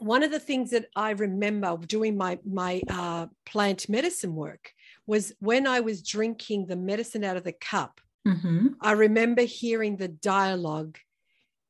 [0.00, 4.72] one of the things that I remember doing my my uh, plant medicine work
[5.06, 8.00] was when I was drinking the medicine out of the cup.
[8.26, 8.68] Mm-hmm.
[8.80, 10.98] I remember hearing the dialogue,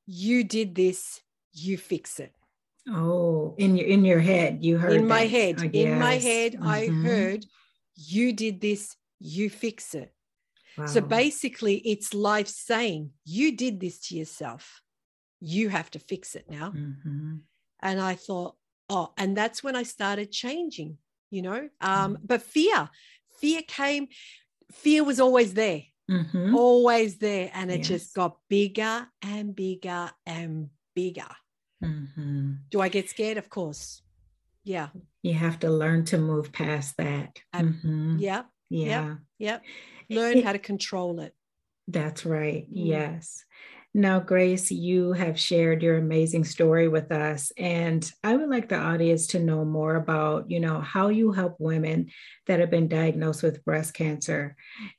[0.07, 1.20] "You did this,
[1.53, 2.35] you fix it."
[2.89, 5.57] Oh, in your in your head, you heard in my head.
[5.59, 5.74] Oh, yes.
[5.74, 6.68] In my head, mm-hmm.
[6.68, 7.45] I heard,
[7.97, 10.12] "You did this, you fix it."
[10.78, 10.87] Wow.
[10.87, 14.83] So basically, it's life saying, "You did this to yourself.
[15.41, 17.37] You have to fix it now." Mm-hmm
[17.83, 18.55] and i thought
[18.89, 20.97] oh and that's when i started changing
[21.31, 22.24] you know um mm-hmm.
[22.24, 22.89] but fear
[23.41, 24.09] fear came
[24.72, 26.55] fear was always there mm-hmm.
[26.55, 27.51] always there.
[27.55, 27.89] And it yes.
[27.89, 31.28] just got bigger and bigger and bigger.
[31.83, 32.53] Mm-hmm.
[32.70, 33.39] do i get scared?
[33.39, 34.03] Of course.
[34.64, 34.89] Yeah.
[35.22, 37.39] You have to learn to move past that.
[37.55, 38.43] Um, yeah.
[38.68, 39.59] yeah yeah
[40.11, 41.35] learn it, how to control it.
[41.89, 42.66] That's right.
[42.70, 42.87] Mm.
[42.87, 43.45] yes
[43.93, 48.78] now, Grace, you have shared your amazing story with us, and I would like the
[48.78, 52.11] audience to know more about, you know, how you help women
[52.47, 54.57] that have been diagnosed with breast cancer,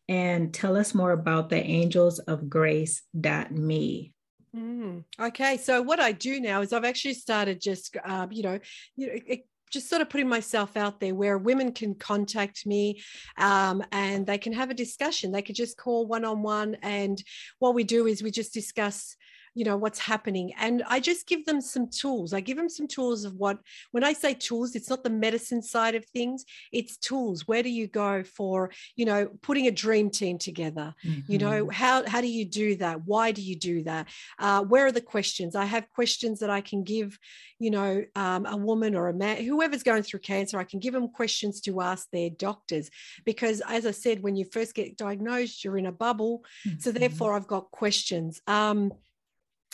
[0.09, 4.13] and tell us more about the Angels of Grace Grace.me.
[4.55, 8.59] Mm, okay, so what I do now is I've actually started just, uh, you know,
[8.95, 9.37] you know,
[9.72, 13.01] just sort of putting myself out there where women can contact me
[13.38, 15.32] um, and they can have a discussion.
[15.32, 16.76] They could just call one on one.
[16.82, 17.22] And
[17.59, 19.15] what we do is we just discuss
[19.53, 22.87] you know what's happening and i just give them some tools i give them some
[22.87, 23.57] tools of what
[23.91, 27.69] when i say tools it's not the medicine side of things it's tools where do
[27.69, 31.31] you go for you know putting a dream team together mm-hmm.
[31.31, 31.71] you know mm-hmm.
[31.71, 34.07] how how do you do that why do you do that
[34.39, 37.17] uh, where are the questions i have questions that i can give
[37.59, 40.93] you know um, a woman or a man whoever's going through cancer i can give
[40.93, 42.89] them questions to ask their doctors
[43.25, 46.79] because as i said when you first get diagnosed you're in a bubble mm-hmm.
[46.79, 48.91] so therefore i've got questions um,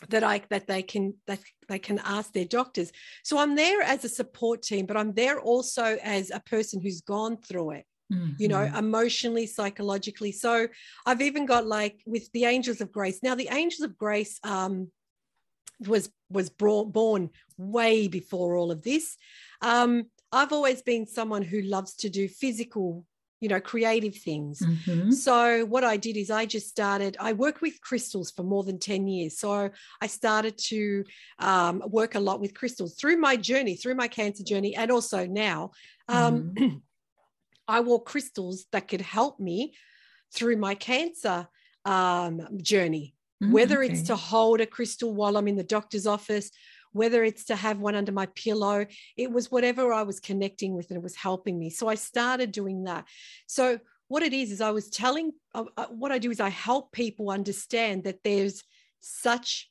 [0.10, 2.92] that I that they can that they can ask their doctors.
[3.24, 7.02] So I'm there as a support team, but I'm there also as a person who's
[7.02, 7.86] gone through it.
[8.14, 8.34] Mm-hmm.
[8.38, 8.78] You know, mm-hmm.
[8.78, 10.32] emotionally, psychologically.
[10.32, 10.68] So
[11.06, 13.20] I've even got like with the Angels of Grace.
[13.22, 14.92] Now, the Angels of Grace um,
[15.86, 19.18] was was brought, born way before all of this.
[19.62, 23.06] Um, I've always been someone who loves to do physical
[23.40, 25.12] you know creative things mm-hmm.
[25.12, 28.80] so what i did is i just started i worked with crystals for more than
[28.80, 29.70] 10 years so
[30.02, 31.04] i started to
[31.40, 35.26] um, work a lot with crystals through my journey through my cancer journey and also
[35.26, 35.72] now
[36.08, 36.78] um, mm-hmm.
[37.68, 39.74] i wore crystals that could help me
[40.34, 41.48] through my cancer
[41.86, 43.54] um, journey mm-hmm.
[43.54, 46.50] whether it's to hold a crystal while i'm in the doctor's office
[46.98, 48.86] whether it's to have one under my pillow,
[49.16, 51.70] it was whatever I was connecting with and it was helping me.
[51.70, 53.06] So I started doing that.
[53.48, 56.50] So what it is, is I was telling, uh, uh, what I do is I
[56.50, 58.64] help people understand that there's
[59.00, 59.70] such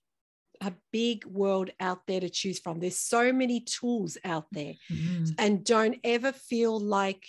[0.60, 2.80] a big world out there to choose from.
[2.80, 4.74] There's so many tools out there.
[4.90, 5.24] Mm-hmm.
[5.38, 7.26] And don't ever feel like,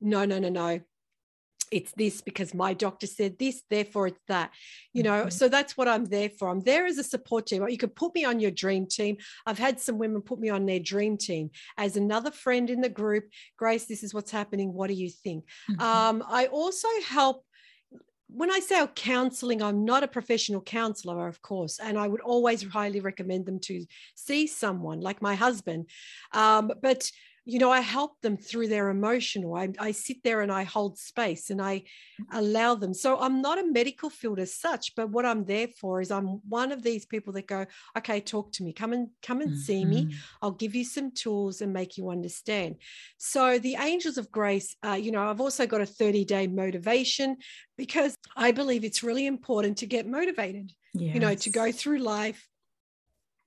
[0.00, 0.80] no, no, no, no,
[1.72, 4.50] it's this because my doctor said this therefore it's that
[4.92, 5.30] you know mm-hmm.
[5.30, 8.14] so that's what i'm there for i'm there as a support team you could put
[8.14, 11.50] me on your dream team i've had some women put me on their dream team
[11.76, 13.24] as another friend in the group
[13.56, 15.80] grace this is what's happening what do you think mm-hmm.
[15.80, 17.42] um, i also help
[18.28, 22.62] when I say counseling, I'm not a professional counselor, of course, and I would always
[22.64, 25.88] highly recommend them to see someone like my husband.
[26.32, 27.08] Um, but
[27.48, 29.54] you know, I help them through their emotional.
[29.54, 31.84] I, I sit there and I hold space and I
[32.32, 32.92] allow them.
[32.92, 36.40] So I'm not a medical field as such, but what I'm there for is I'm
[36.48, 37.64] one of these people that go,
[37.96, 39.60] okay, talk to me, come and come and mm-hmm.
[39.60, 40.06] see me.
[40.06, 40.18] Mm-hmm.
[40.42, 42.76] I'll give you some tools and make you understand.
[43.16, 47.36] So the Angels of Grace, uh, you know, I've also got a 30 day motivation
[47.78, 50.72] because I believe it's really important to get motivated.
[50.94, 51.14] Yes.
[51.14, 52.44] You know, to go through life,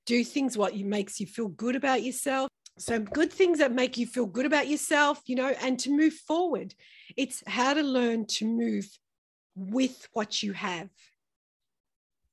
[0.05, 2.49] do things what you makes you feel good about yourself
[2.79, 6.13] so good things that make you feel good about yourself you know and to move
[6.13, 6.73] forward.
[7.17, 8.87] It's how to learn to move
[9.55, 10.89] with what you have.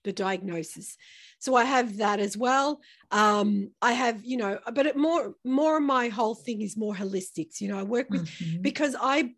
[0.04, 0.96] The diagnosis.
[1.40, 2.80] So i have that as well.
[3.10, 6.94] Um i have you know but it more more of my whole thing is more
[6.94, 7.60] holistics.
[7.60, 8.62] You know i work with mm-hmm.
[8.62, 9.34] because i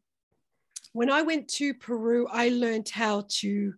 [0.93, 3.75] when i went to peru i learned how to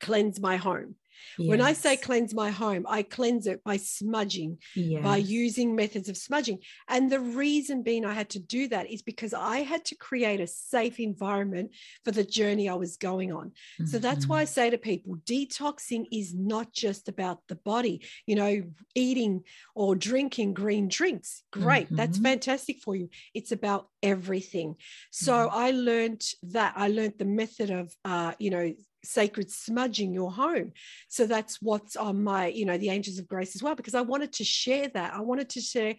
[0.00, 0.94] cleanse my home
[1.38, 1.48] Yes.
[1.48, 5.02] When I say cleanse my home, I cleanse it by smudging, yes.
[5.02, 6.58] by using methods of smudging.
[6.88, 10.40] And the reason being I had to do that is because I had to create
[10.40, 11.72] a safe environment
[12.04, 13.48] for the journey I was going on.
[13.48, 13.86] Mm-hmm.
[13.86, 14.52] So that's why I mm-hmm.
[14.52, 18.62] say to people detoxing is not just about the body, you know,
[18.94, 19.44] eating
[19.74, 21.42] or drinking green drinks.
[21.50, 21.86] Great.
[21.86, 21.96] Mm-hmm.
[21.96, 23.08] That's fantastic for you.
[23.34, 24.76] It's about everything.
[25.10, 25.56] So mm-hmm.
[25.56, 26.74] I learned that.
[26.76, 28.72] I learned the method of, uh, you know,
[29.04, 30.72] sacred smudging your home.
[31.08, 34.00] So that's what's on my you know the angels of grace as well because i
[34.00, 35.14] wanted to share that.
[35.14, 35.94] I wanted to share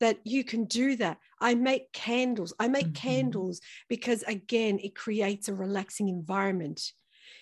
[0.00, 1.18] that you can do that.
[1.40, 2.52] I make candles.
[2.58, 3.08] I make mm-hmm.
[3.08, 6.92] candles because again it creates a relaxing environment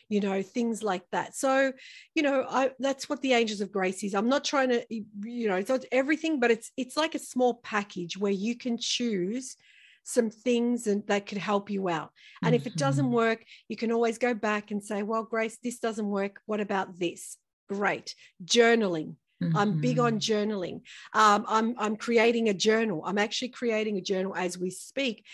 [0.09, 1.35] you know things like that.
[1.35, 1.73] So
[2.15, 4.15] you know i that's what the angels of grace is.
[4.15, 7.55] I'm not trying to you know it's not everything but it's it's like a small
[7.55, 9.57] package where you can choose
[10.05, 12.11] some things and that could help you out.
[12.43, 13.15] And if it doesn't mm-hmm.
[13.15, 16.41] work, you can always go back and say, well, Grace, this doesn't work.
[16.47, 17.37] What about this?
[17.69, 18.15] Great.
[18.45, 19.15] Journaling.
[19.43, 19.57] Mm-hmm.
[19.57, 20.53] I'm big on mm-hmm.
[20.53, 20.83] journaling.
[21.13, 23.03] Um, I'm, I'm creating a journal.
[23.05, 25.25] I'm actually creating a journal as we speak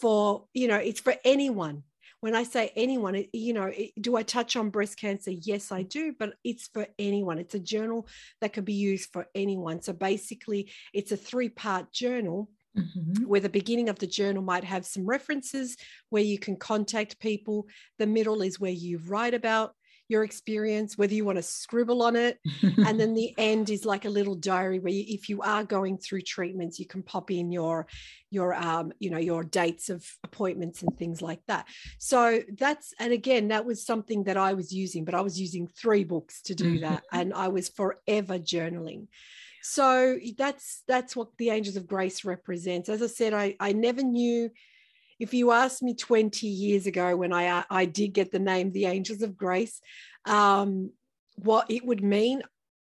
[0.00, 1.82] for, you know, it's for anyone.
[2.20, 3.70] When I say anyone, you know,
[4.00, 5.30] do I touch on breast cancer?
[5.30, 7.38] Yes, I do, but it's for anyone.
[7.38, 8.08] It's a journal
[8.40, 9.82] that could be used for anyone.
[9.82, 13.26] So basically, it's a three part journal Mm-hmm.
[13.26, 15.76] Where the beginning of the journal might have some references
[16.10, 17.66] where you can contact people.
[17.98, 19.74] The middle is where you write about
[20.08, 22.38] your experience, whether you want to scribble on it.
[22.62, 25.96] and then the end is like a little diary where you, if you are going
[25.96, 27.86] through treatments, you can pop in your
[28.30, 31.66] your um, you know, your dates of appointments and things like that.
[31.98, 35.68] So that's and again, that was something that I was using, but I was using
[35.68, 37.02] three books to do that.
[37.12, 39.06] And I was forever journaling
[39.66, 42.88] so that's that's what the angels of grace represents.
[42.88, 44.50] As i said i i never knew
[45.18, 48.84] if you asked me 20 years ago when i i did get the name the
[48.84, 49.80] angels of grace
[50.26, 50.90] um,
[51.36, 52.42] what it would mean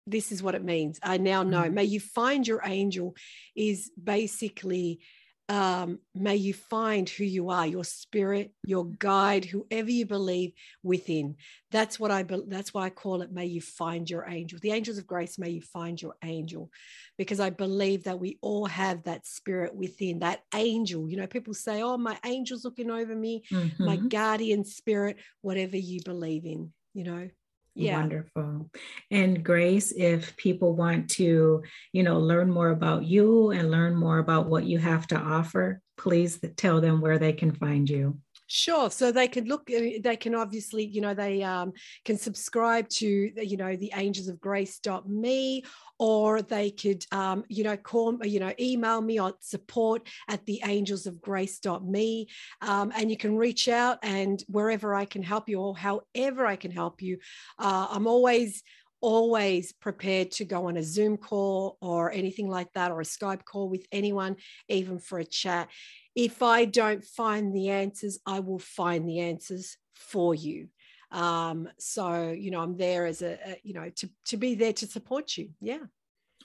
[0.06, 1.00] this is what it means.
[1.02, 1.62] I now know.
[1.62, 1.72] Mm.
[1.72, 3.16] may you find your angel
[3.56, 5.00] is basically
[5.48, 11.36] um, may you find who you are, your spirit, your guide, whoever you believe within.
[11.70, 12.24] That's what I.
[12.24, 13.32] That's why I call it.
[13.32, 14.58] May you find your angel.
[14.60, 15.38] The angels of grace.
[15.38, 16.70] May you find your angel,
[17.16, 20.18] because I believe that we all have that spirit within.
[20.18, 21.08] That angel.
[21.08, 23.84] You know, people say, "Oh, my angel's looking over me, mm-hmm.
[23.84, 27.28] my guardian spirit." Whatever you believe in, you know
[27.76, 27.98] yeah.
[27.98, 28.70] wonderful
[29.10, 31.62] and grace if people want to
[31.92, 35.80] you know learn more about you and learn more about what you have to offer
[35.96, 38.18] please tell them where they can find you
[38.48, 38.90] Sure.
[38.90, 41.72] So they can look, uh, they can obviously, you know, they um,
[42.04, 45.64] can subscribe to, you know, the angels of grace.me
[45.98, 50.60] or they could, um, you know, call, you know, email me on support at the
[50.64, 52.28] angels of grace.me.
[52.62, 56.54] Um, and you can reach out and wherever I can help you or however I
[56.56, 57.18] can help you.
[57.58, 58.62] Uh, I'm always,
[59.00, 63.44] always prepared to go on a Zoom call or anything like that, or a Skype
[63.44, 64.36] call with anyone,
[64.68, 65.68] even for a chat
[66.16, 70.68] if I don't find the answers, I will find the answers for you.
[71.12, 74.72] Um, so, you know, I'm there as a, a, you know, to, to be there
[74.72, 75.50] to support you.
[75.60, 75.84] Yeah.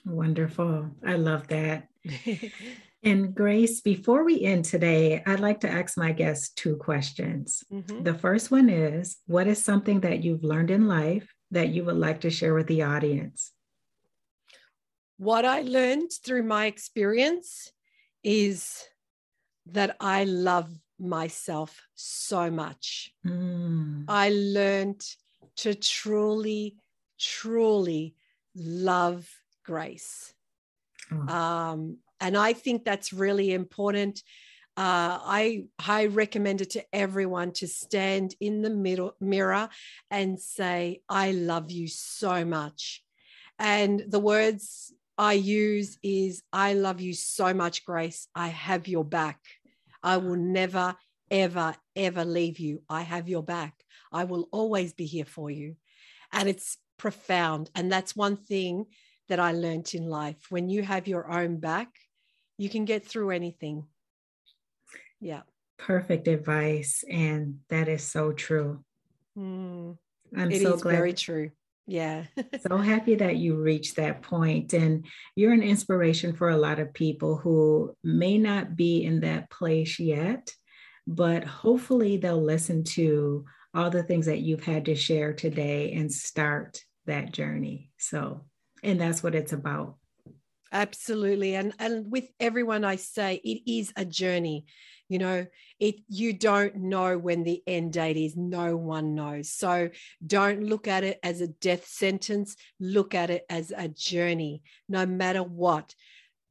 [0.04, 0.90] Wonderful.
[1.04, 1.88] I love that.
[3.02, 7.64] and Grace, before we end today, I'd like to ask my guests two questions.
[7.72, 8.02] Mm-hmm.
[8.02, 11.96] The first one is What is something that you've learned in life that you would
[11.96, 13.52] like to share with the audience?
[15.18, 17.70] What I learned through my experience
[18.24, 18.82] is
[19.66, 23.12] that I love myself so much.
[23.24, 24.04] Mm.
[24.08, 25.04] I learned
[25.56, 26.76] to truly,
[27.20, 28.14] truly
[28.56, 29.28] love
[29.64, 30.34] grace.
[31.12, 31.32] Oh.
[31.32, 34.22] Um, and I think that's really important.
[34.76, 39.68] Uh, I I recommend it to everyone to stand in the middle mirror
[40.10, 43.04] and say, "I love you so much,"
[43.58, 48.28] and the words I use is, "I love you so much, Grace.
[48.34, 49.40] I have your back.
[50.02, 50.96] I will never,
[51.30, 52.82] ever, ever leave you.
[52.88, 53.84] I have your back.
[54.10, 55.76] I will always be here for you,"
[56.32, 57.70] and it's profound.
[57.74, 58.86] And that's one thing
[59.28, 60.50] that I learned in life.
[60.50, 61.88] When you have your own back,
[62.56, 63.86] you can get through anything.
[65.22, 65.42] Yeah.
[65.78, 67.04] Perfect advice.
[67.08, 68.84] And that is so true.
[69.38, 69.96] Mm,
[70.36, 70.96] I'm it so glad.
[70.96, 71.50] Very true.
[71.86, 72.24] Yeah.
[72.68, 74.72] so happy that you reached that point.
[74.72, 75.06] And
[75.36, 79.98] you're an inspiration for a lot of people who may not be in that place
[79.98, 80.52] yet,
[81.06, 83.44] but hopefully they'll listen to
[83.74, 87.90] all the things that you've had to share today and start that journey.
[87.96, 88.44] So,
[88.82, 89.96] and that's what it's about.
[90.72, 91.54] Absolutely.
[91.54, 94.64] And and with everyone I say it is a journey.
[95.08, 95.46] You know,
[95.78, 98.36] it you don't know when the end date is.
[98.36, 99.50] No one knows.
[99.50, 99.90] So
[100.26, 102.56] don't look at it as a death sentence.
[102.80, 104.62] Look at it as a journey.
[104.88, 105.94] No matter what.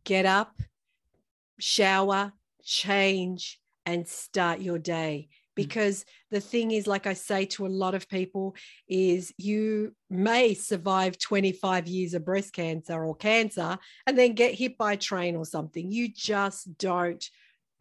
[0.03, 0.59] Get up,
[1.59, 2.33] shower,
[2.63, 5.55] change and start your day Mm.
[5.55, 8.55] because the thing is like i say to a lot of people
[8.87, 13.77] is you may survive 25 years of breast cancer or cancer
[14.07, 17.29] and then get hit by a train or something you just don't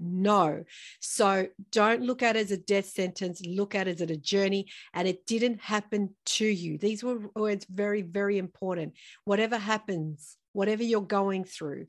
[0.00, 0.64] know
[0.98, 4.66] so don't look at it as a death sentence look at it as a journey
[4.94, 8.94] and it didn't happen to you these were words very very important
[9.24, 11.86] whatever happens whatever you're going through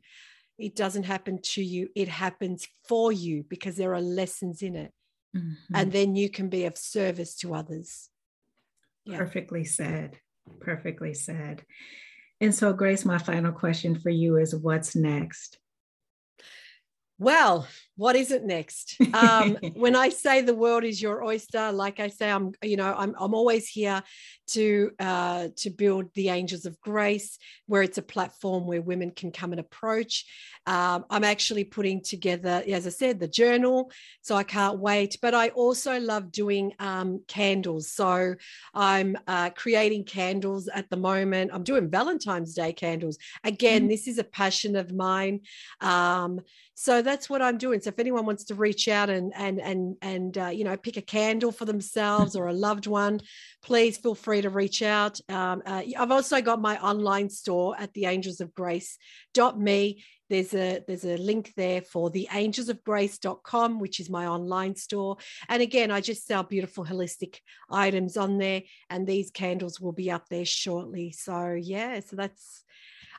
[0.60, 4.92] it doesn't happen to you it happens for you because there are lessons in it
[5.36, 5.76] mm-hmm.
[5.76, 8.10] and then you can be of service to others.
[9.06, 9.18] Yeah.
[9.18, 10.20] Perfectly said.
[10.60, 11.64] Perfectly said.
[12.40, 15.60] And so, Grace, my final question for you is what's next?
[17.20, 17.68] Well,
[18.02, 18.98] what is it next?
[19.14, 22.96] Um, when I say the world is your oyster, like I say, I'm, you know,
[22.98, 24.02] I'm, I'm always here
[24.52, 27.38] to uh, to build the Angels of Grace,
[27.68, 30.26] where it's a platform where women can come and approach.
[30.66, 33.92] Um, I'm actually putting together, as I said, the journal,
[34.22, 35.18] so I can't wait.
[35.22, 38.36] But I also love doing um, candles, so
[38.74, 41.52] I'm uh, creating candles at the moment.
[41.54, 43.18] I'm doing Valentine's Day candles.
[43.44, 43.90] Again, mm-hmm.
[43.90, 45.42] this is a passion of mine.
[45.82, 46.42] Um,
[46.82, 47.80] so that's what I'm doing.
[47.80, 50.98] So if anyone wants to reach out and and and and uh, you know pick
[50.98, 53.22] a candle for themselves or a loved one,
[53.62, 55.20] please feel free to reach out.
[55.30, 58.98] Um, uh, I've also got my online store at the Angels of Grace
[59.58, 60.04] me.
[60.30, 65.18] There's a there's a link there for the angelsofgrace.com, which is my online store.
[65.50, 67.40] And again, I just sell beautiful holistic
[67.70, 71.12] items on there, and these candles will be up there shortly.
[71.12, 72.64] So yeah, so that's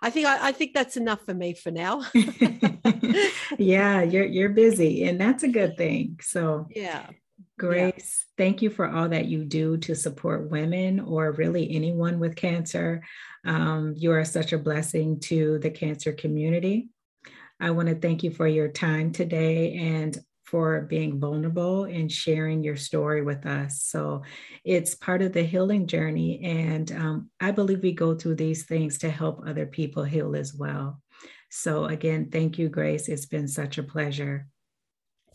[0.02, 2.02] I think I, I, think that's enough for me for now.
[3.58, 6.18] yeah, you're you're busy, and that's a good thing.
[6.20, 7.06] So yeah.
[7.58, 8.44] Grace, yeah.
[8.44, 13.02] thank you for all that you do to support women or really anyone with cancer.
[13.44, 16.88] Um, you are such a blessing to the cancer community.
[17.60, 20.18] I want to thank you for your time today and
[20.52, 23.82] for being vulnerable and sharing your story with us.
[23.84, 24.22] So
[24.64, 26.44] it's part of the healing journey.
[26.44, 30.54] And um, I believe we go through these things to help other people heal as
[30.54, 31.00] well.
[31.48, 33.08] So, again, thank you, Grace.
[33.08, 34.46] It's been such a pleasure.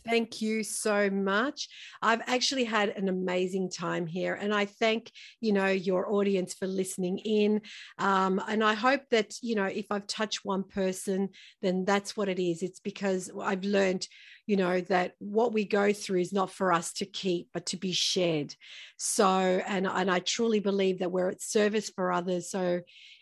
[0.04, 1.68] Thank you so much.
[2.02, 6.66] I've actually had an amazing time here, and I thank you know your audience for
[6.66, 7.60] listening in.
[7.98, 11.30] Um, and I hope that you know if I've touched one person,
[11.62, 12.62] then that's what it is.
[12.62, 14.06] It's because I've learned
[14.48, 17.76] you know that what we go through is not for us to keep but to
[17.76, 18.54] be shared
[18.96, 22.80] so and and i truly believe that we're at service for others so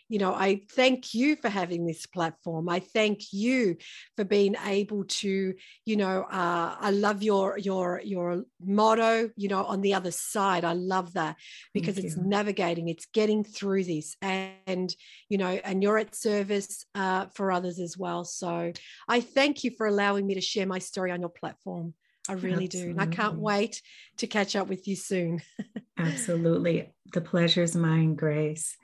[0.09, 3.75] you know i thank you for having this platform i thank you
[4.15, 5.53] for being able to
[5.85, 10.63] you know uh, i love your your your motto you know on the other side
[10.63, 11.35] i love that
[11.73, 12.23] because thank it's you.
[12.23, 14.95] navigating it's getting through this and
[15.29, 18.71] you know and you're at service uh, for others as well so
[19.07, 21.93] i thank you for allowing me to share my story on your platform
[22.29, 22.93] I really Absolutely.
[22.93, 22.99] do.
[22.99, 23.81] And I can't wait
[24.17, 25.41] to catch up with you soon.
[25.97, 26.91] Absolutely.
[27.13, 28.75] The pleasure is mine, Grace.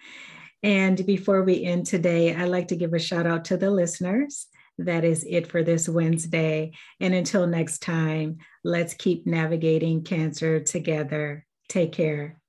[0.64, 4.47] And before we end today, I'd like to give a shout out to the listeners.
[4.78, 6.72] That is it for this Wednesday.
[6.99, 11.45] And until next time, let's keep navigating cancer together.
[11.68, 12.39] Take care.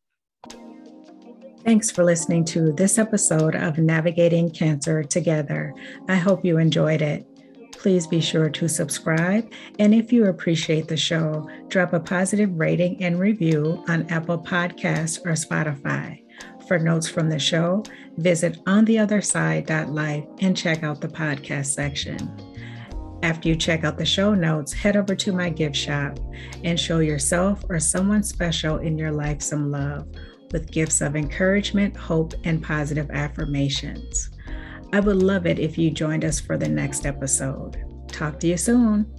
[1.64, 5.72] Thanks for listening to this episode of Navigating Cancer Together.
[6.08, 7.26] I hope you enjoyed it.
[7.72, 9.50] Please be sure to subscribe.
[9.78, 15.18] And if you appreciate the show, drop a positive rating and review on Apple Podcasts
[15.24, 16.23] or Spotify.
[16.66, 17.82] For notes from the show,
[18.16, 22.30] visit ontheotherside.life and check out the podcast section.
[23.22, 26.18] After you check out the show notes, head over to my gift shop
[26.62, 30.06] and show yourself or someone special in your life some love
[30.52, 34.30] with gifts of encouragement, hope, and positive affirmations.
[34.92, 37.76] I would love it if you joined us for the next episode.
[38.08, 39.12] Talk to you soon.